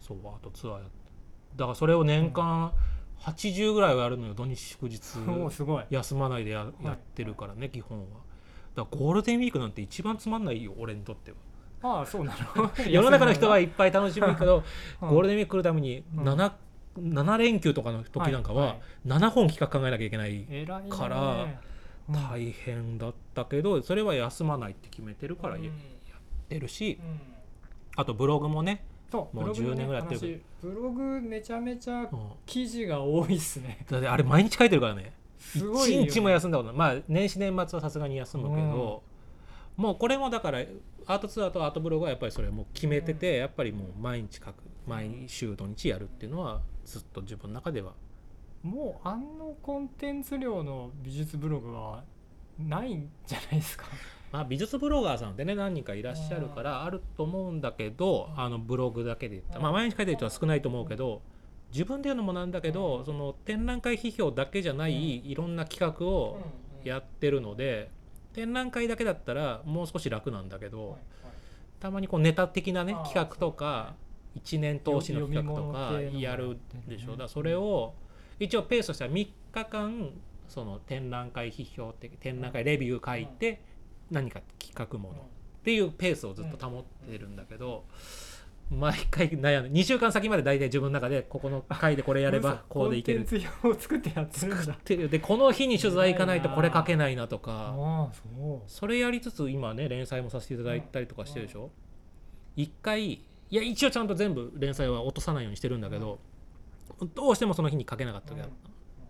[0.00, 0.84] そうあとツアーや
[1.56, 2.72] だからそれを年間
[3.20, 5.00] 80ぐらいはやるのよ土日祝日。
[5.28, 5.84] おおすごい。
[5.90, 8.04] 休まないでややってるからね基本は。
[8.74, 11.36] だからゴールデンウィークなんて一番つまんないよ俺にとっては
[11.82, 12.70] ああそうなの。
[12.88, 14.62] 世の中の人はいっぱい楽しむけど
[15.02, 15.08] うん。
[15.08, 16.24] ゴールデンウィーク来るためにうん。
[16.28, 16.52] 7,
[16.98, 20.44] 7連休とかの時なんかは7本企画考えなきゃいけない
[20.90, 21.46] から
[22.08, 22.14] うん。
[22.14, 25.64] 大変だったけどそれは休まないって決めてるからうん。
[25.64, 25.72] やっ
[26.48, 27.20] てるしうん。
[27.96, 32.08] あとブログもね、そうもうブログの10年ぐらいやってる話ブログめちゃめちゃうん。
[32.46, 33.84] 記事が多いっすね。
[33.90, 35.12] だってあれ毎日書いてるからね。
[35.54, 36.76] 一日も休んだことない。
[36.76, 39.02] まあ年始年末はさすがに休むけど、
[39.78, 40.58] もうこれもだから
[41.06, 44.54] アートツアーとアートブログはやっぱりそれもう決めてて、やっぱりもう毎日書く
[44.86, 47.92] 毎週土日やるっていうのはずっと自分の中では
[48.62, 52.02] もうあのコンテンツ量の美術ブログは
[52.58, 53.86] ないんじゃないですか？
[54.32, 59.54] まあ、美術ブロガーさんってね何人かいらっしゃるからあると思うんだけどあのブログだけで言った。
[59.54, 61.22] ら、まあ、毎日書いてる人は少ないと思うけど
[61.72, 66.38] 自分で言うのもなんだけどその展覧会批評だけじゃないいろんな企画を
[66.84, 67.90] やってるので
[68.32, 70.98] 展覧会だけだったらもう少し楽なんだけど
[71.80, 73.94] たまにこうネタ的なね企画とか
[74.36, 77.12] 1年通しの企画とかやるでしょ。
[77.12, 77.94] うんだそれを
[78.38, 80.10] 一応ペースとしては3日間
[80.48, 83.60] その展覧会批評的展覧会レビュー書いて
[84.10, 85.22] 何か企画ものっ
[85.64, 87.84] ていうペースをずっと保ってるんだけど
[88.70, 93.20] 毎回悩む2週間先まで大体自分の中でここの回でこれやれば こうでいける。
[93.20, 94.72] コンテンツ表を作ってやってるんだ。
[94.74, 97.74] っていうでこの日に取材行かないとこれ書けないなとか。
[98.12, 98.70] そう。
[98.70, 101.70] それやりつつ今ね連載もさせていただいたりとかしてるでしょ。
[102.56, 103.12] 一回
[103.50, 106.18] いや一応ちゃんと全部連載は落とさないようにしてるんだけど
[107.14, 108.52] どうしてもその日に書けなかった時あった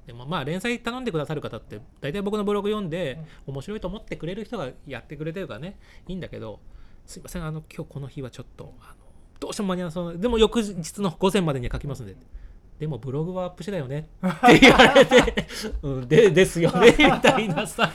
[0.06, 5.78] でもまあ連載頼んでくださる方って大体僕のブログ読んで面白いと思ってくれる人がやってくれてるからね。
[6.06, 6.60] いいんだけど
[7.04, 8.97] すいませんあの今日この日はちょっとあの
[9.40, 12.16] どうしても間に合わそうでも翌日の午前までには書きますんで。
[12.78, 14.08] でもブログはアップしてだよね。
[14.24, 15.46] って言われて、
[15.82, 17.90] うん、で ですよねみたいなさ。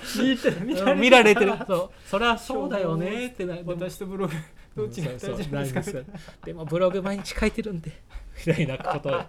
[0.98, 1.54] 見られてる。
[1.66, 1.90] そう。
[2.06, 4.34] そりゃそうだよねってな私とブログ
[4.76, 5.82] どっちが大事ですか。
[5.82, 6.06] 大事
[6.44, 7.92] でもブログ毎日書いてるんで。
[8.46, 9.24] みたいなこと。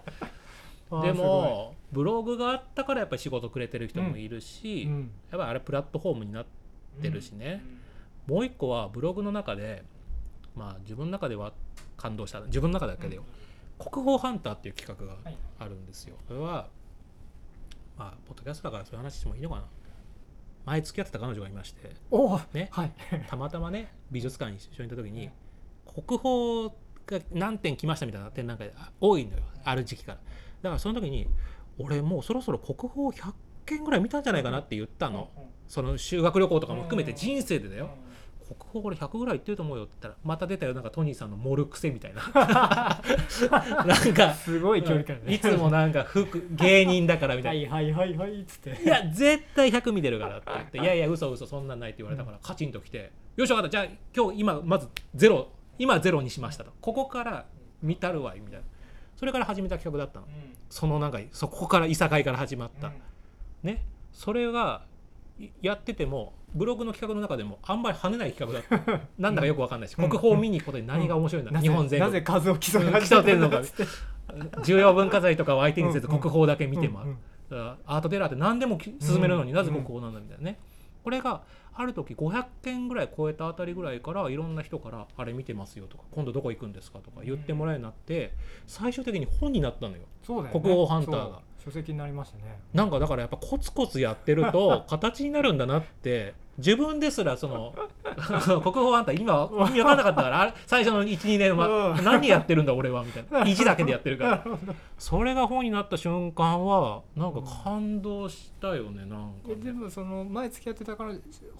[1.01, 6.45] でもブログがあったからやっぱり仕事くれてる人もいるすし、うんやっぱりあれプラットフォームになっ
[7.01, 7.63] てるしね、
[8.27, 9.83] もう一個はブログの中で
[10.55, 11.53] まあ自分の中では
[11.97, 12.41] 感動した。
[12.41, 13.23] 自分の中だけでよ、
[13.77, 16.15] 国宝ハンターっていう企画がはいあるんですよ。
[16.27, 16.69] それは
[17.97, 19.63] まあポッドキャストだからそういう話してもいいのかな。
[20.65, 21.95] 前付き合ってた彼女がいまして。
[22.53, 22.69] ね。
[22.71, 22.91] はい。
[23.27, 25.29] たまたまね美術館に一緒に行った時に
[25.85, 26.69] 国宝
[27.05, 29.43] が何点来ましたみたいな展覧会あ多いのよ。
[29.63, 30.17] ある時期から。
[30.17, 31.27] だからその時に
[31.77, 33.33] 俺もうそろそろ国宝100
[33.65, 35.29] 件ぐらい見たんじゃないかなって言ったの。
[35.67, 37.89] その修学旅行とかも含めて人生でだよ
[38.47, 42.21] 国宝俺100ぐらい行ってると思うよって言ったらまた出たよなんかトニーさんの盛る癖みたいな。
[43.85, 45.33] なんかすごい距離感ね。
[45.33, 47.81] いつもなんか服芸人だからみたはいな。
[47.81, 48.83] いはいはいはいっつって。
[48.83, 53.69] いや絶対100見てるからって言って「いやいや嘘嘘そんなんない」って言われたからカチンときて「よし分かった。
[53.69, 53.85] じゃあ
[54.15, 57.45] 今日今まずゼロ今ゼロにしました」と「ここから
[57.81, 58.65] 見たるわい」みたいな。
[59.15, 60.27] それから始めた企画だったの。
[60.69, 62.91] そのなんかそこからいさかいから始まった。
[63.63, 63.85] ね。
[64.11, 64.83] それが
[65.39, 69.01] いやっててもブログの企画の中でもあんまり跳ねない企画だった。
[69.19, 71.59] なんだかよく分かんないし国宝を見に行くことに何が面白いんだ。
[71.59, 73.35] 日本全国なぜ数を競って。
[73.35, 73.61] んのか。
[74.63, 77.01] 重要文化財とかを相手にせず国宝だけ見ても。
[77.01, 77.09] うん。
[77.09, 77.17] うん。
[77.49, 79.55] だからアートテラーって何でもき進めるのにうん。
[79.55, 80.59] なぜ国宝なんだみたいなね、
[81.03, 81.41] これが
[81.77, 88.33] ある時500件ぐらい超えたあたりぐらいからいろんな人から「あれ見てますよ」とか「今度どこ行くんですか?」とか言ってもらえるようになって
[88.65, 90.03] 最終的に本になったのよ。
[90.25, 92.59] 国宝ハンターが書籍になりましたね。
[92.73, 97.73] なんかだからやっぱコツコツやってると 形になるんだなって自分ですらその
[98.61, 102.03] 国宝あんた今意味分かんなかったからあれ最初の12年はうん。
[102.03, 103.41] 何やってるんだ俺はみたいな。
[103.49, 104.45] 意地だけでやってるから。
[104.97, 111.13] それが本になった瞬間はなんか感動したよねなんかえでもその前付き合ってたから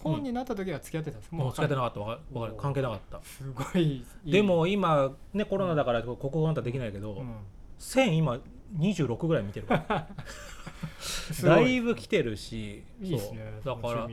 [0.04, 1.32] 本になった時は付き合ってたんです。
[1.32, 2.00] もう使ってなかかった。
[2.40, 2.54] わかる。
[2.58, 3.20] 関係なかった。
[3.24, 7.36] すごいでも今ねコロナだから国宝あんたできないけど、うん。
[7.80, 8.40] 1000今
[8.78, 10.08] 26ぐらい見てるから。
[11.44, 12.84] だいぶ来てるし。
[13.02, 13.54] いいですね。
[13.64, 13.82] そう。
[13.82, 14.08] だから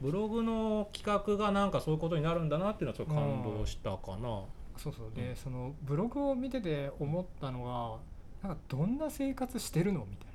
[0.00, 4.44] ブログの企画がなんかそういうことになるんだなっていうのはちょっと感動したかな。
[4.76, 5.12] そうそう。
[5.14, 5.36] で、うん。
[5.36, 8.00] そのブログを見てて思ったの
[8.42, 10.26] がなんかどんな生活してるのみたい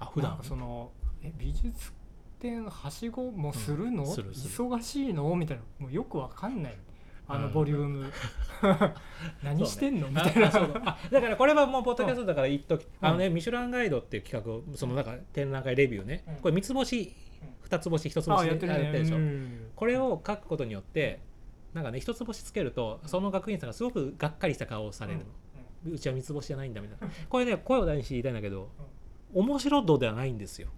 [0.00, 0.06] な。
[0.06, 0.38] あ普段？
[0.42, 0.90] その
[1.22, 1.92] え美術
[2.38, 4.10] 展はしごもするの、うん。
[4.10, 4.68] するする。
[4.68, 5.34] 忙しいの？
[5.36, 5.62] みたいな。
[5.78, 6.76] もうよくわかんない
[7.32, 7.52] あのうん。
[7.52, 8.12] ボリューム。
[9.42, 10.50] 何してんの、みたいな。
[10.50, 12.88] だからこれはもうポッドキャストだから言っとき、うん。
[13.00, 16.34] あのねミシュランガイドっていう企画をそのなんか展覧会レビューね、うん。
[16.36, 17.12] これ三つ星
[17.60, 18.92] 二つ星一つあ星やってるね。
[18.92, 19.70] でしょ、うん。
[19.74, 21.20] これを書くことによって
[21.74, 27.14] なんかね一つ星つけるとその学院さんがすごくがっかりした顔をされるの、うちは三つ星じゃないんだみたいな。
[27.28, 28.70] これね声を大にして言いたいんだけど
[29.32, 30.68] 面白度ではないんですよ。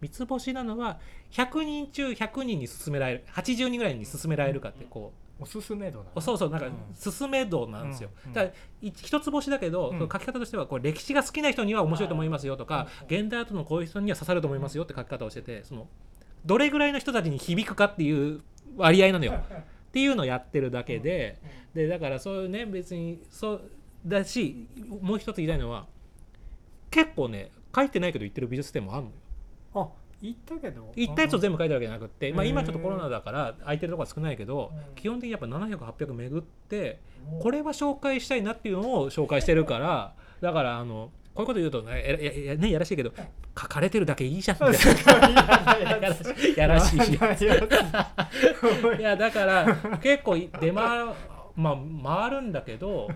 [0.00, 1.00] 三つ星なのは
[1.30, 6.72] 100人中100人に勧められる80人ぐらいに勧められるかってこおすすめ度なうそうそうなんかうん。
[7.12, 8.32] 勧め度なんですよ、うん。
[8.32, 9.98] だからい一つ星だけど、うん。
[9.98, 15.88] その書き方としてはこれ歴史が好きな人には面白いと思いますよとか、現代アートのこういう人には刺さると思いますよって書き方をしててその
[16.44, 18.42] どれぐらいの人たちに響くかっていう
[18.76, 19.32] 割合なのよ。
[19.42, 21.38] っていうのをやってるだけで、
[21.72, 23.70] でだからそういうね別にそう
[24.04, 24.66] だし
[25.00, 25.86] もう一つ言いたいのは
[26.90, 29.16] 結構ね書いてないけど言ってる美術展もあるのよ。
[29.74, 30.90] あ言ったけど。
[30.96, 34.94] 言ったやつを全部書いてるわけじゃなくって、まあ、今ちょっとコロナだから空いてるところは少ないけど、うん。
[34.94, 37.00] 基本的にやっぱ700800巡って
[37.30, 37.40] うん。
[37.40, 43.12] これは紹介したいなっていうのを紹介してるから だからあのこういうこと言うとねやねやらしいけど
[43.58, 44.56] 書かれてるだけいいじゃん。
[44.56, 45.90] みたいな
[46.56, 47.00] やらしい。
[47.04, 47.16] しい
[49.02, 53.08] やだから 結構出回,、まあ、回るんだけど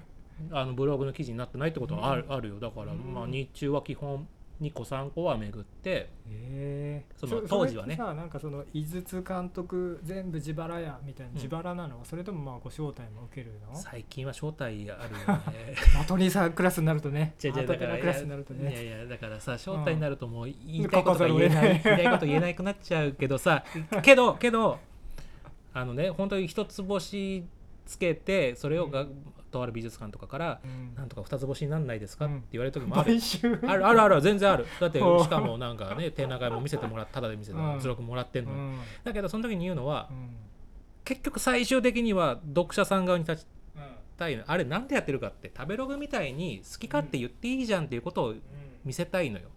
[0.50, 2.60] あのブログの記事になってないってことはある,、あるよ。
[2.60, 4.28] だから、まあ、日中は基本
[4.60, 7.96] 2個3個は巡ってえその当時はね。
[7.96, 11.36] さなんかその井筒監督全部自腹やみたいなうん。
[11.36, 13.76] 自腹なの、それともまあご招待も受けるの？
[13.76, 14.98] 最近は招待あるよね。
[15.94, 17.34] まあトニーさんクラスになるとね。
[17.42, 17.66] 違う違う
[18.00, 21.68] クラスになるといやねいやだからさ招待になるともう言いうんたいことが言えない。
[21.84, 23.64] 言いたいこと言えなくなっちゃうけどさ
[24.02, 24.78] けどけど
[25.72, 27.44] あのね本当に一つ星
[27.86, 29.06] つけてそれをが、
[29.48, 30.94] とある美術館とかからうん。
[30.94, 32.36] なんとか二つ星になんないですか、うん。
[32.36, 33.18] って言われる時もある。
[33.66, 34.66] あるあるある全然ある。
[34.80, 37.80] だって おしかもなんかね展覧会も見せてもらっただで見せてうん。
[37.80, 38.78] 図録もらってんのに、うん。
[39.04, 40.30] だけどその時に言うのはうん。
[41.04, 43.46] 結局最終的には読者さん側に立ち
[44.18, 44.44] たいの。
[44.46, 48.34] あれなんでやってるかって食べログみたいに好き勝手言っていいじゃんっていうことを
[48.84, 49.48] 見せたいのよ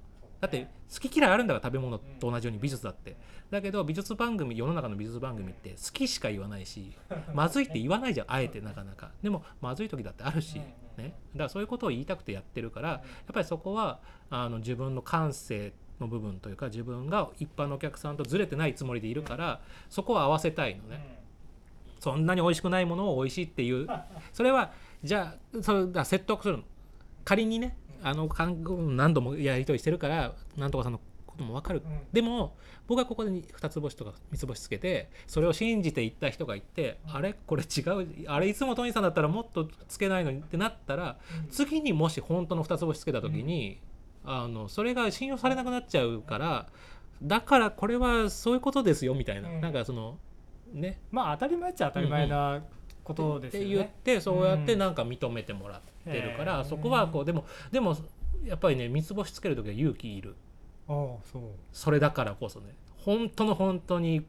[0.42, 3.16] だって好き嫌いあるんだから食べ物と同じように美術だって。
[3.52, 6.94] だけど美術番組世の中の美術番組って好きしか言わないし
[7.36, 9.12] まずいって言わないじゃんあえてなかなか。
[9.22, 10.60] でもまずい時だってあるし、
[10.98, 12.98] ね、だからそういうことを言いたくてやってるからや
[13.32, 14.00] っぱりそこは
[14.32, 21.22] あの自分の感性の部分というか自分が一般のお客さんとずれてないつもりでいるからそこは合わせたいのね。
[22.00, 23.88] そんなに美味しくないものを美味しいっていう。
[24.34, 24.72] それは
[25.04, 26.64] じゃあそれだ説得するの。
[27.24, 31.82] 仮にねあの韓国何度もやり取りしてるからなんとかさんのことも分かる。
[31.86, 32.00] うん。
[32.12, 32.56] でも
[32.88, 37.34] 僕はここで2つ星とか3つ星つけてそれを信じていった人がいて、あれ？
[37.46, 38.26] これ違う？
[38.28, 41.18] あれいつもトニーさんだったらもっとつけないのにってなったら
[41.50, 43.80] 次にもし本当の2つ星つけた時に、
[44.26, 46.68] あのそれが信用されなくなっちゃうから
[47.22, 49.62] だからこれはそういうことですよみたいな、うん。
[49.62, 50.18] なんかその
[50.74, 51.00] ね。
[51.12, 52.64] まあ当たり前っちゃ当たり前な
[53.04, 53.94] ことですよって言っね。
[54.04, 55.82] てそうやってなんか認めてもらっ
[56.12, 56.66] てるから、うん。
[56.66, 57.96] そこはこうでもでも
[58.44, 60.36] やっぱりね三つ星つける時は勇気いる。
[60.88, 60.96] ああ
[61.32, 61.42] そう。
[61.72, 64.26] それだからこそね本当の本当に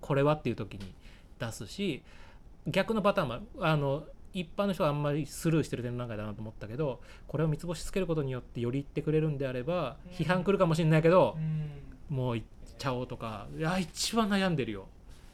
[0.00, 0.92] これはっていう時に
[1.38, 2.02] 出すし
[2.66, 10.12] 逆のパターンもあの一般の人はあんまりスルーしてる展覧会だなと思ったけどこれを三つ星つけることによってより言ってくれるんであればうん。
[10.12, 11.36] 批判来るかもしれないけど
[12.10, 12.16] うん。
[12.16, 12.46] もう行っ
[12.78, 14.86] ちゃおうとかいや一番悩んでるよ。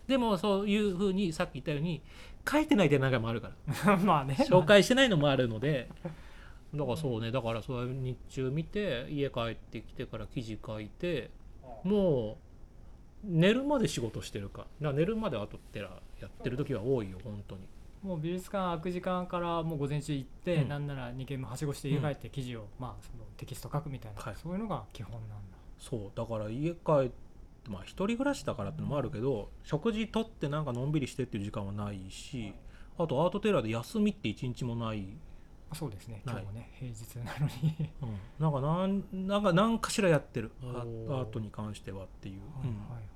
[0.07, 2.03] でもそういうふうにさっき言ったように
[2.49, 3.51] 書いてない展覧会もあるか
[3.85, 3.97] ら。
[4.05, 4.37] まあね。
[4.41, 5.89] 紹介してないのもあるので。
[6.75, 7.31] だからそうね。
[7.31, 11.31] だからそう日中見て家帰ってきてから記事書いて
[11.85, 12.37] もう
[13.25, 14.63] 寝るまで仕事してるか。
[14.63, 17.63] だから寝るまであとってらやってる時は多いよ本当に。
[18.03, 20.69] もう美術館開く時間からもう午前中行って、うん。
[20.69, 24.35] なんなら2軒もはしごして家帰って記事を、まあそのテキスト書くみたいな、はい。
[24.37, 25.37] そういうのが基本なんだ。
[25.79, 26.11] そう。
[26.15, 27.24] だから家帰って
[27.71, 32.55] まあ一人暮らしだからってのもあるけど食事とってなんかのんびりしてっていう時間はないし
[32.99, 35.05] あとアートテラーで休みって一日もない、
[35.71, 36.23] あそうですね。
[36.25, 37.91] 今日もね平日なのに。
[38.03, 40.53] うん、なんかなんなんか何かしらやってる。
[40.63, 41.25] アおー。
[41.27, 43.14] トに関してはっていう、はいはいはい。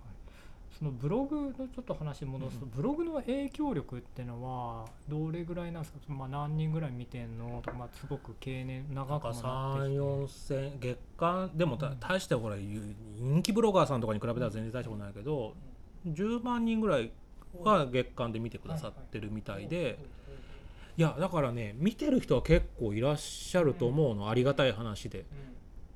[0.78, 2.70] そのブログのちょっと話戻すと、うん。
[2.70, 5.98] ブログの影響力ってのはどれぐらいなんですか？
[6.08, 7.60] まあ何人ぐらい見てんの？
[7.64, 9.48] とか、まあすごく経年長くなってきて。
[9.48, 15.54] 34千月間でも大してほら人気ブロガーさんとかに比べたら全然大したことないけど
[16.06, 17.10] 10万人ぐらい
[17.60, 19.98] は月間で見てくださってるみたいで。
[20.96, 25.26] いやだからね見てる人は結構いらっしゃると思うのありがたい話で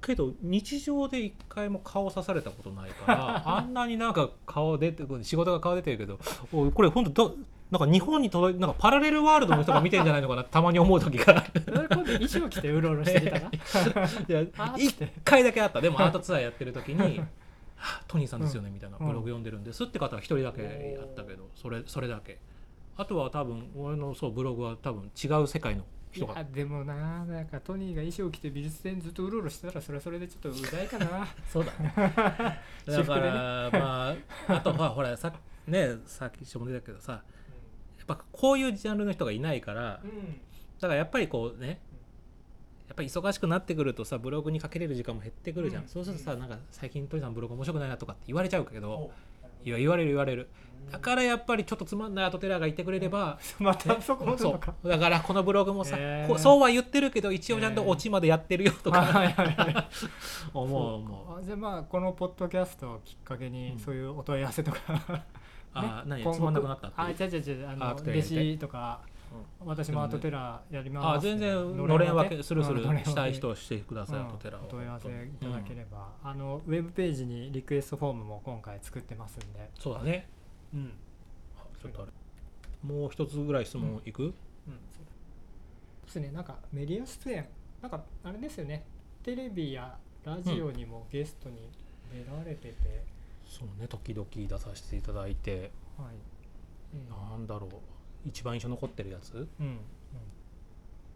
[0.03, 6.19] けど日常で一回も顔刺されたことないから あんなになんか顔出て仕事が顔出てるけど
[6.53, 7.37] おいこれ本当ど
[7.71, 11.43] なんか日本に届いなんかパラレルワールドの人が見てんじゃないのかなたまに思う時が。
[11.43, 13.47] 衣装着てうろうろしてきたな。
[13.49, 14.95] いや あー一
[15.25, 15.81] 回だけあった。
[15.81, 17.19] でもアートツアーやってる時に
[17.77, 19.07] 「はあトニーさんですよね」みたいなうん。
[19.07, 19.85] ブログ読んでるんです。
[19.85, 20.63] って方が一人だけ
[20.99, 22.39] やったけどそれそれだけ。
[22.99, 31.27] あとは多分俺のそうブログは多分違う世界のい人でもななんかトニーが衣装着て美術展ずっとうろうろしてたらそれはそれでちょっとうざいかな。
[31.51, 31.93] そうだね。
[31.97, 34.17] だから、まあ
[34.49, 35.33] あと はほらさ
[35.67, 37.19] ねさっき一緒も出たけどさや
[38.03, 40.41] っぱこういうジャンルの人がいないからうん。
[40.81, 41.81] だからやっぱりこうね
[42.89, 45.89] やっぱり忙しくなってくるとさブログにかけれる時間も減ってくるじゃん、うん。
[45.89, 49.13] そうするとさなんか最近トニーさんブログ面白くないなとかって言われちゃうけどお
[49.65, 50.49] いや言われる言われる
[50.91, 54.89] だからやっぱりちょっとつまんないアートテラーがいてくれれば、またそこそう。
[54.89, 56.39] だからこのブログもさ、へー。
[56.39, 59.89] そうは言ってるけど一応ちゃんとオチまでやってるよとか、はいはいはい。
[60.53, 61.39] 思う思う。
[61.39, 63.79] あじゃあまあこのポッドキャストをきっかけにうん。
[63.79, 64.79] そういうお問い合わせとか、
[65.75, 66.35] あー何？
[66.35, 69.01] つまんなくなったってあ違う違う違うあの弟子とか
[69.65, 71.19] 私もアートテラーやります。
[71.19, 72.43] あ全然のれん分け？
[72.43, 74.27] するするしたい人はしてください、うん。
[74.27, 74.67] アートテラーを。
[74.67, 75.11] お問い合わせい
[75.43, 80.29] ただければ、あのウェブページにリクエストフォームも今回作ってますんで、そうだね
[80.75, 80.93] うん。
[81.57, 82.13] あちょっとあれ。
[82.83, 84.33] もう一つぐらい質問いく、うん、そ
[85.03, 86.31] うですね。
[86.33, 87.49] なんかメディア出演。
[87.81, 88.85] なんかあれですよね。
[89.23, 91.71] テレビやラジオにもゲストに
[92.13, 93.05] 出られてて、
[93.47, 93.87] そうね。
[93.89, 95.71] 時々出させていただいて。
[95.97, 96.17] はい、
[96.95, 97.71] えなんだろう。
[98.25, 99.49] 一番印象残ってるやつ？
[99.61, 99.67] えうん。
[99.67, 99.79] うん、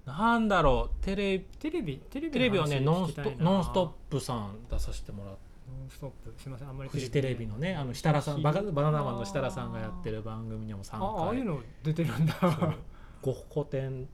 [0.06, 1.04] なんだろう。
[1.04, 6.34] テレテレビテレビテレビはね「のノンストノンストップ!」さん出させてもらってノンストップ。
[6.38, 12.34] すみませんあんまりフジテレビのねあの設楽さんバカバナナマンの設楽さんがやってる番組にも3ああああいう回の出てるんだ。
[12.40, 12.74] そう。
[13.22, 14.06] ゴッホ展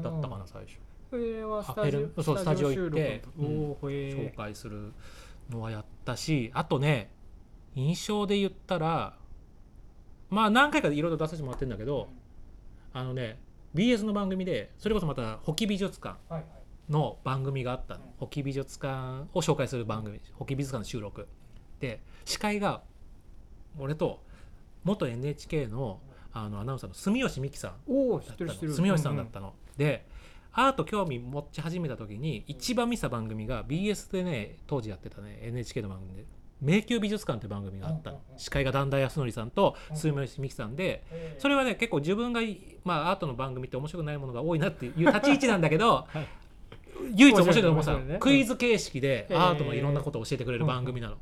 [0.00, 0.78] だったかな最初。
[1.10, 4.92] それはスあタジオそうスタジオ行って収録のおおへ紹え介する
[5.50, 7.10] のはやったしあとね
[7.74, 9.16] 印象で言ったら
[10.28, 12.08] まあ何回かいろいろ出させてもらってるんだけど
[12.92, 13.40] あのね
[13.74, 16.16] BS の番組でそれこそまた「ホキ美術館。
[16.28, 16.50] はいはい」
[16.90, 18.00] の番組があったの。
[18.18, 20.20] ホキ美術館を紹介する番組。
[20.34, 21.26] ホキ美術館の収録
[21.78, 22.82] で司会が
[23.78, 24.22] 俺と
[24.84, 26.00] 元 NHK の
[26.32, 30.06] あのアナウンサーの住吉美希さん住吉さんだったの、で
[30.52, 36.24] アート興味持ち始めた時に一番見た番組が BS でね当時やってたね NHK の番組で
[36.60, 38.20] 「迷宮美術館」って番組があったの。
[38.36, 39.96] 司会が段田康則さんとうん。
[39.96, 46.26] 住吉美希さんでええそれはね結構自分がいまあアートの番組って面白くないものが多いなっていう立ち位置なんだけど はい
[47.16, 48.18] 唯一面白いのはもうさ面白いね。
[48.20, 51.16] クイズ形式でええアートのいろんなことを教えてくれる番組なの。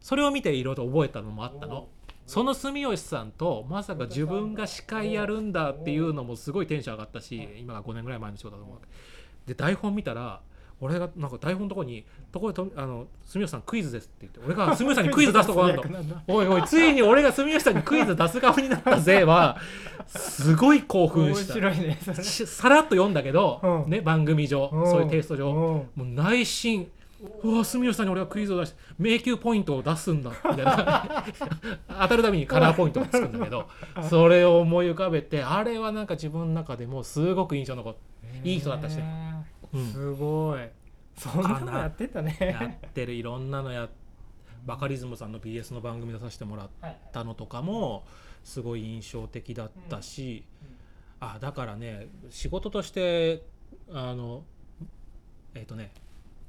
[0.00, 1.88] それを見ていろいろと覚えたのもあったの。
[2.26, 8.78] その住吉さんとまさか自分が司会やるんだっていうのもすごいテンション上がったし今が5年ぐらい前の仕事だと思う
[9.46, 10.40] で台本見たら
[10.82, 19.56] 俺がなんか台本のとこに「ところでとあの住吉さんクイズです」って言って俺が 住吉さんにクイズ出すとこあるのおいおいついに俺が住吉さんにクイズ出す側になったぜは
[20.06, 21.54] すごい興奮面した。
[21.54, 23.90] 白いねさらっと読んだけど、うん。
[23.90, 24.90] ね、番組上、うん。
[24.90, 25.54] そういうテイスト上、うん。
[25.54, 26.90] もう内心
[27.42, 31.24] うわ住吉さんに俺はクイズを出して迷宮ポイントを出すんだみたいな。
[32.02, 33.68] 当たるたびにカラーポイントがつくんだけど
[34.08, 39.04] それを思い浮かべてあれはなんか自分の中でもすごく印象残っていい人だったしね。
[39.26, 39.31] うん
[39.92, 40.68] すごい。
[41.16, 43.88] そんなのやってたやねってるいろんなのや
[44.64, 46.70] バカリズムさんの BS の番組出させてもらっ
[47.12, 48.04] たのとかも
[48.44, 50.44] すごい印象的だったし、
[51.20, 53.42] あだからね仕事として
[53.92, 54.44] あの
[55.54, 55.92] えっ、とね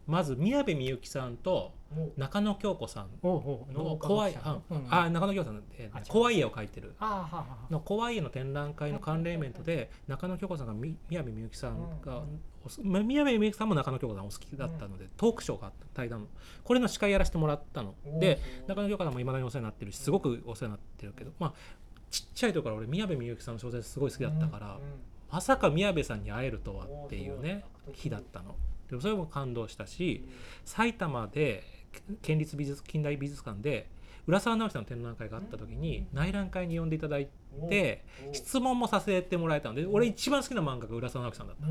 [0.05, 1.73] まず宮部みゆきさんと
[2.17, 4.59] 中野京子さんの怖い、あ
[4.89, 5.63] あ中野京子さん、
[6.07, 6.93] 怖い絵を描いてる。
[7.69, 12.23] の怖い絵の展覧会の関連イベントで中野京子さんがみ宮部みゆきさんが
[12.83, 16.21] 宮部みゆきさんも中野京子さんお好きだったので、トークショーがあった対談。
[16.21, 16.27] の
[16.63, 17.95] これの司会やらせてもらったの。
[18.19, 21.53] で中野京子さんもいまだにお世話になってるしすごくお世話になってるけどまあ
[22.09, 24.79] ちっちゃい時から俺宮部みゆきさんの小説すごい好きだったから、
[25.31, 28.55] まさか宮部さんに会えるとはっていうね日だったの。
[28.89, 30.27] でもそれも感動したし
[30.65, 31.63] 埼玉で
[32.21, 33.89] 県立美術近代美術館で
[34.27, 37.27] 浦沢直樹さんの展覧会があった時に内覧会に呼んでいただい
[37.69, 39.75] て質問もさせてもらえたの。
[39.75, 41.67] で俺一番好きな漫画が浦沢直樹さんだった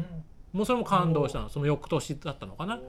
[0.53, 1.49] もうそれも感動したの。
[1.49, 2.81] その翌年だったのかな。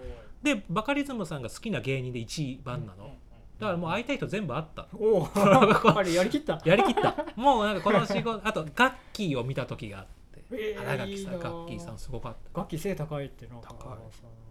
[0.42, 3.16] でバカリズムさんが好きな芸人で一番なの。
[3.60, 4.88] だからもう会いたい人全部会った。
[4.94, 6.62] おお やりきった。
[6.66, 7.16] やりきった。
[7.36, 10.44] もうなんかこの仕事あとガッキーを見た時があって。
[10.52, 12.60] えー新垣さんガッキーさんすごかった。
[12.60, 13.74] 楽器背高いってなんか。
[13.80, 13.98] 高い。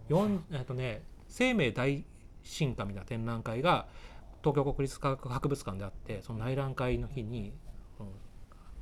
[0.09, 2.03] 四えっとね生命大
[2.43, 3.87] 進化みたいな展覧会が
[4.41, 7.53] 東京国立科学博物館であってその内覧会の日に、
[7.99, 8.07] うん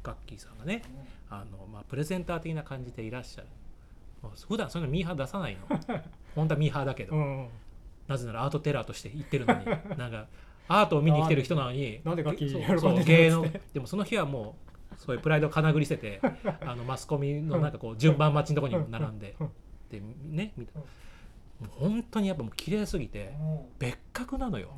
[0.04, 0.82] ガッキーさんがね
[1.30, 3.48] あの、まあ、プレゼンター的な感じでいらっしゃる
[4.48, 5.62] 普段そういうのミーハー出さないの？
[6.36, 7.48] 本当はミーハーだけど、うん
[8.08, 9.66] なぜならアートテラーとして言ってるのに。
[9.98, 10.28] なんか
[10.68, 12.02] アートを見に来てる人なのに。
[12.04, 13.30] なんで楽器そう喜んで
[13.74, 14.56] でもその日はも
[14.92, 16.22] うそういうプライドをかなぐり捨てて
[16.66, 19.36] あのマスコミのなんかこう順番待ちのところに並んで。
[19.40, 19.50] うん。
[19.90, 20.86] でね見たも
[21.68, 23.34] う本当にやっぱもう綺麗すぎて
[23.78, 24.70] 別格なのよ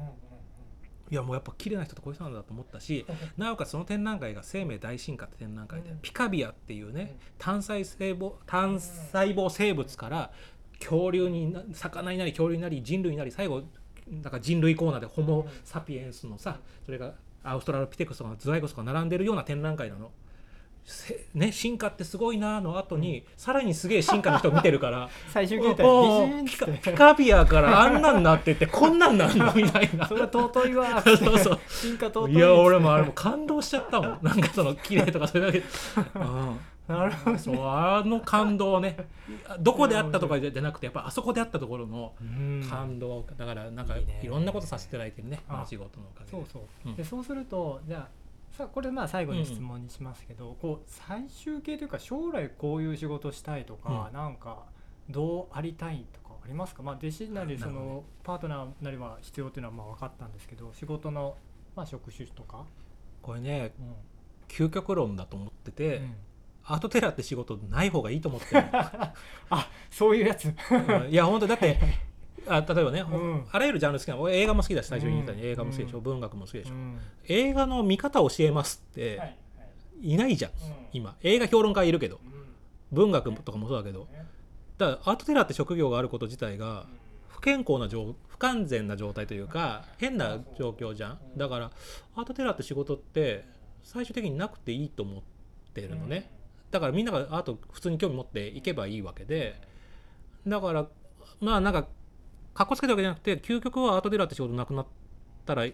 [1.12, 3.06] いやもうやっぱ綺麗な人ってこういう人なんだと思ったし
[3.38, 6.00] なおかつその展覧会が生命大進化って展覧会で、うん。
[6.02, 10.32] ピカビアっていうね単細細胞単細胞生物から
[10.80, 13.64] 恐竜にな魚になり恐竜になり人類になり最後
[14.10, 20.12] だから人類コーナーでホモ・サピエンスのさそれがアウストラロピテクスとかズワイゴスとか並んでるような展覧会なの。
[20.86, 26.46] せね、進化ってすごいなの後に、さらにすげえ進化の人を見てるから 最終形態。
[26.46, 30.06] ピカピカビアからあんなんなってってこんなんなんのみたいな。
[30.08, 31.60] それは尊いわ そうそう。
[31.70, 32.36] 進化尊い。
[32.36, 34.20] いや俺もあれも感動しちゃったもん。
[34.22, 35.64] なんかその綺麗とかそれだけ、
[36.88, 38.98] なるほうん、そうあの感動ね
[39.62, 42.14] どこであったとかじゃなくてやっぱあそこであったところの
[42.62, 43.26] ど感動。
[43.38, 44.20] だからなんかいいね。
[44.22, 46.32] いろんなことさせていただいてるねああの仕事のおかげで。
[46.32, 46.96] そうそう、うん。
[46.96, 48.23] でそうするとじゃあ
[48.54, 54.14] さこれまあ最後に質問にしますけど、こう最終形というか将来こういう仕事したいとか、うん。
[54.14, 54.66] なんか
[55.10, 61.36] どうありたいとかありますか、まあ、弟子なりそのパートナーなりは必要っていうのはまあ分かったんですけど仕事の
[61.76, 62.66] まあ職種とか、
[63.24, 63.94] これねうん。
[64.48, 66.16] 究極論だと思ってて、うん。
[66.66, 69.16] アートテラーって仕事ない方がいいと思ってる あ
[69.90, 70.46] そういうやつ。
[70.46, 71.10] うん。
[71.10, 71.80] いや本当だって
[72.48, 73.46] あ例えばね、うん。
[73.52, 75.52] あらゆるジャンル好きな俺映画も好きだし最初に言ったようにうん。
[75.54, 76.72] 映画も好きでしょ、うん文学も好きでし。
[76.72, 77.00] ょ、うん。
[77.28, 79.38] 映画の見方を教えますってはい
[80.02, 80.18] い。
[80.18, 80.58] ないじゃん、うん。
[80.94, 81.16] 今。
[81.24, 82.20] 映画評論家いるけど。
[82.24, 82.32] うん。
[82.92, 84.08] 文学とかもそうだけど。
[84.78, 86.86] だからアートテラーって職業があること自体が
[87.30, 91.20] 不健康な状不完全な状態というか変な状況じゃん。
[91.38, 91.72] だから
[92.16, 93.46] アートテラーって仕事って
[93.84, 95.22] 最終的になくていいと思っ
[95.74, 96.32] てるのね、
[96.72, 99.62] だからみんながアート普通に興味持っていけばいいわけで。
[100.48, 100.88] だから
[101.40, 101.88] まあなんか
[102.54, 104.86] かっこつけたわけじゃなくて究極はアートテラーって仕事なくなっ
[105.46, 105.66] たら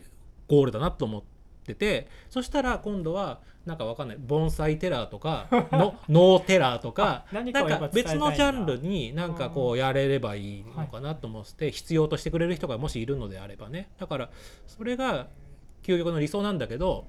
[0.48, 1.24] ゴールだなと思っ
[1.66, 7.64] ててそしたら今度はなんかわかんない盆栽テラーとか の能テラーとか何か
[7.94, 13.90] 別のジャンルになんかこうやれればいいのかなと思って必要としてくれる人がもしいるのであればね。
[14.00, 14.30] だから
[14.66, 15.28] それが
[15.84, 17.08] 究極の理想なんだけど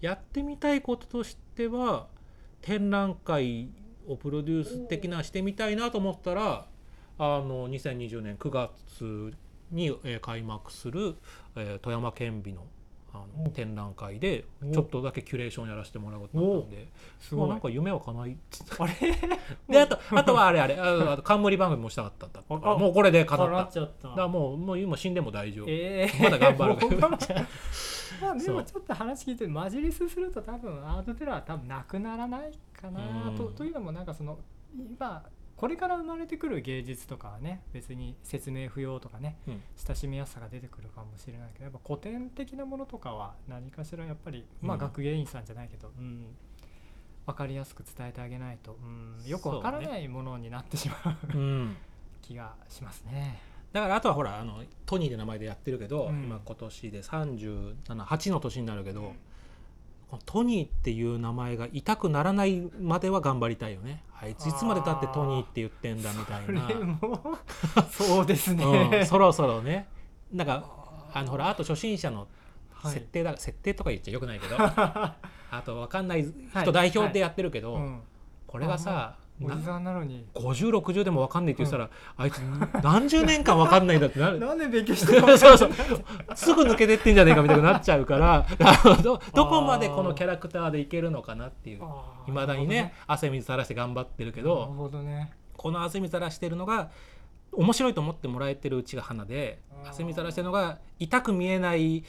[0.00, 2.08] やってみたいこととしては
[2.60, 3.70] 展覧会
[4.06, 6.66] をプロデュース的なしてみたいなと思ったら
[7.18, 9.32] あの2020年9月
[9.70, 11.16] に、えー開幕する、
[11.56, 12.64] えー富山県美の
[13.14, 13.48] あのお。
[13.48, 14.70] 展覧会でお。
[14.72, 16.88] ちょっとだけキュレーションやらせてもらうことになったんで。
[17.18, 17.48] すごい。
[17.48, 18.36] なんか夢は叶い
[18.78, 18.92] あれ？
[19.68, 23.68] であとあとはあれあれああと冠番組もしたかったんだもうこれで叶叶った。
[23.70, 24.08] っちゃった。
[24.10, 26.98] だからもうもう今死んでも大丈夫、ええまだ頑張る。
[28.20, 33.48] まあでもちょっと話聞いてマジリスすると多分アートテラーは多分なくならないかなと。
[33.48, 33.54] うん。
[33.54, 34.38] というのもなんかその
[34.74, 35.22] 今
[35.56, 39.62] これから生まれてくる芸術とかはね別に説明不要とかねうん。
[39.76, 46.26] 親しみやすさが出てくるかもしれないけどやっぱ古典的なものとかは何かしらやっぱりまあうん学芸員さんじゃないけど、うん、
[47.26, 51.76] 分かりやすく伝えてあげないと、うん、よくわからないものになってしまううん。
[52.22, 53.40] 気がしますね。
[53.72, 56.24] だからあとはほらあのトニーで名前でやってるけど、うん。
[56.24, 59.14] 今今年で378の年になるけど、
[60.24, 64.02] トニーっていう名前が痛くならないまでは頑張りたいよね。
[64.18, 66.68] あいついつまでたってトニーって言ってんだみたいな。
[67.90, 69.88] そうですね、うん、そろそろね。
[70.32, 70.64] なんか
[71.12, 72.28] あのほらあと初心者の
[72.72, 72.94] はい。
[72.94, 74.56] 設定だ、設定とか言っちゃよくないけど。
[74.60, 75.16] あ
[75.64, 78.00] と分かんないはい人代表でやってるけど、うん。
[78.46, 80.26] これがさなおじさんなのに。
[80.34, 82.38] 5060でも分かんないって言ってたら、あいつ
[82.82, 84.38] 何十年間分かんないんだってなる。
[84.40, 85.28] なんで勉強してるの？
[85.36, 85.70] そうそう
[86.34, 88.46] すぐ抜けてってんじゃねえかみたいになっちゃうから。
[89.02, 91.82] どどこまでこのキャラクターでいけるのかなっていう。
[92.28, 95.32] いまだにね汗水垂らして頑張ってるけなるどほどね。
[95.56, 96.90] この汗水垂らしてるのが
[97.52, 102.04] 面白いと思ってもらえてるうちが花で汗水垂らしてるのが痛く見えない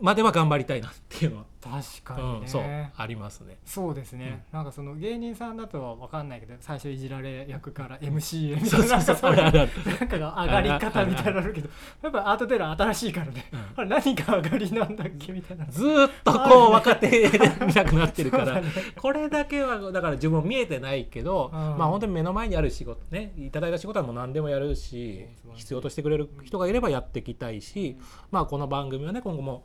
[0.00, 2.62] までは頑張りたいなっていうのは、確かにね、うん、そう
[2.96, 3.58] ありますね。
[3.64, 8.96] そうですね、なんかその芸人さんだとわかんないけど最初いじられ役から MC へみたいな。
[8.96, 11.68] なんかが上がり方みたいなのあるけど
[12.02, 13.88] やっぱアートテラー新しいからね、うん。
[13.88, 15.66] 何が上がりなんだっけみたいな。
[15.66, 18.62] ずーっとこう若手で見なくなってるから。
[18.96, 21.78] これだけはだから自分見えてないけど、うん。
[21.78, 27.96] まあ本当に目の前にある仕事ねいただいた仕事はもう何でもやるし必要としてくれる人がいればやっていきたいし、
[28.30, 29.64] まあこの番組はね今後も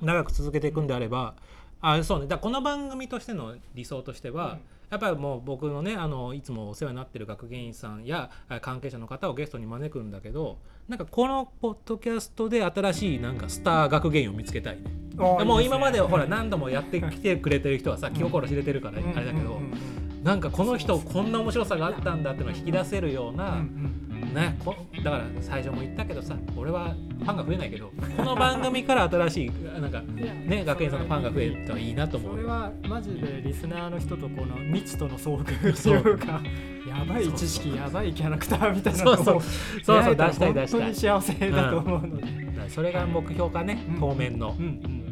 [0.00, 1.34] 長く続けていくんであれば、
[1.80, 2.26] あそうね。
[2.26, 4.58] だこの番組としての理想としては、うん。
[4.90, 10.56] やっぱりもう僕のねあのいつもお世話になってる学芸員さんやあ関係者の方をゲストに招くんだけど
[10.88, 14.84] なんかこのポッドキャストで新しいなんかスター学芸員を見つけたいね。
[15.18, 24.74] あもう今までほら何度もやってきてくれてる人はさ気心知れてるからあれだけどうんうんうんなんかこの人こんな面白さがあったんだっていうのを引き出せるよううんうなんねこ
[25.04, 29.50] だから最初も言ったけどさ俺はファンが増えないけどこの番組から新しい
[29.80, 35.94] なんかね学園さんのファンが増えたらいいなと思そうれはマジでリスナーの人とこの未知との遭遇っ てそう。
[35.96, 36.40] いうか
[36.88, 39.40] やばい知識やばいキャラクターみたいなのをそうそう。
[39.82, 40.80] そうそう出したい出したい。
[40.80, 43.84] 本当に幸せだと思うので、だからそれが目標かね。
[43.90, 44.00] うん。
[44.00, 44.56] 当面の。
[44.58, 45.07] うんうん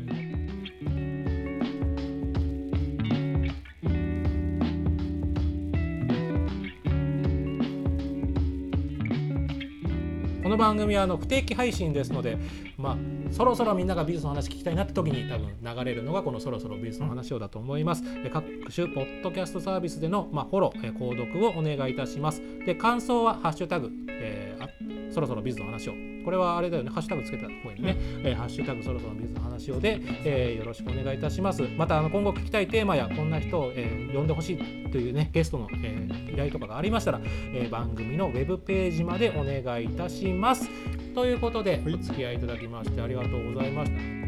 [10.56, 12.38] この番組はあの不定期配信ですので、
[12.78, 12.96] まあ、
[13.30, 18.02] そろそろみんなが美術の話聞きたいなって時に多分流れるのがこのそろそろ美術の話をだと思います。
[18.32, 22.40] 各種ポッドキャストサービスでの、まあ、フォロー、えー購読をお願いいたします。
[22.64, 25.94] で感想は「ハッシュタグ、えーあそろそろ美術の話を」
[26.24, 31.62] これはあれだよねハッシュタグつけた方がいいね、えーハッシュタグそろそろ美術の話をで、えーよろしくお願いいたします。
[31.76, 37.20] またあの今後聞きたいテーマやこんな人を、えー呼んでほしいというねゲストの、えー依頼とかがありましたら、
[37.54, 40.68] えー番組のウェブページまでお願いいたします。
[41.14, 44.25] ということで、お付き合いいただきましてありがとうございました。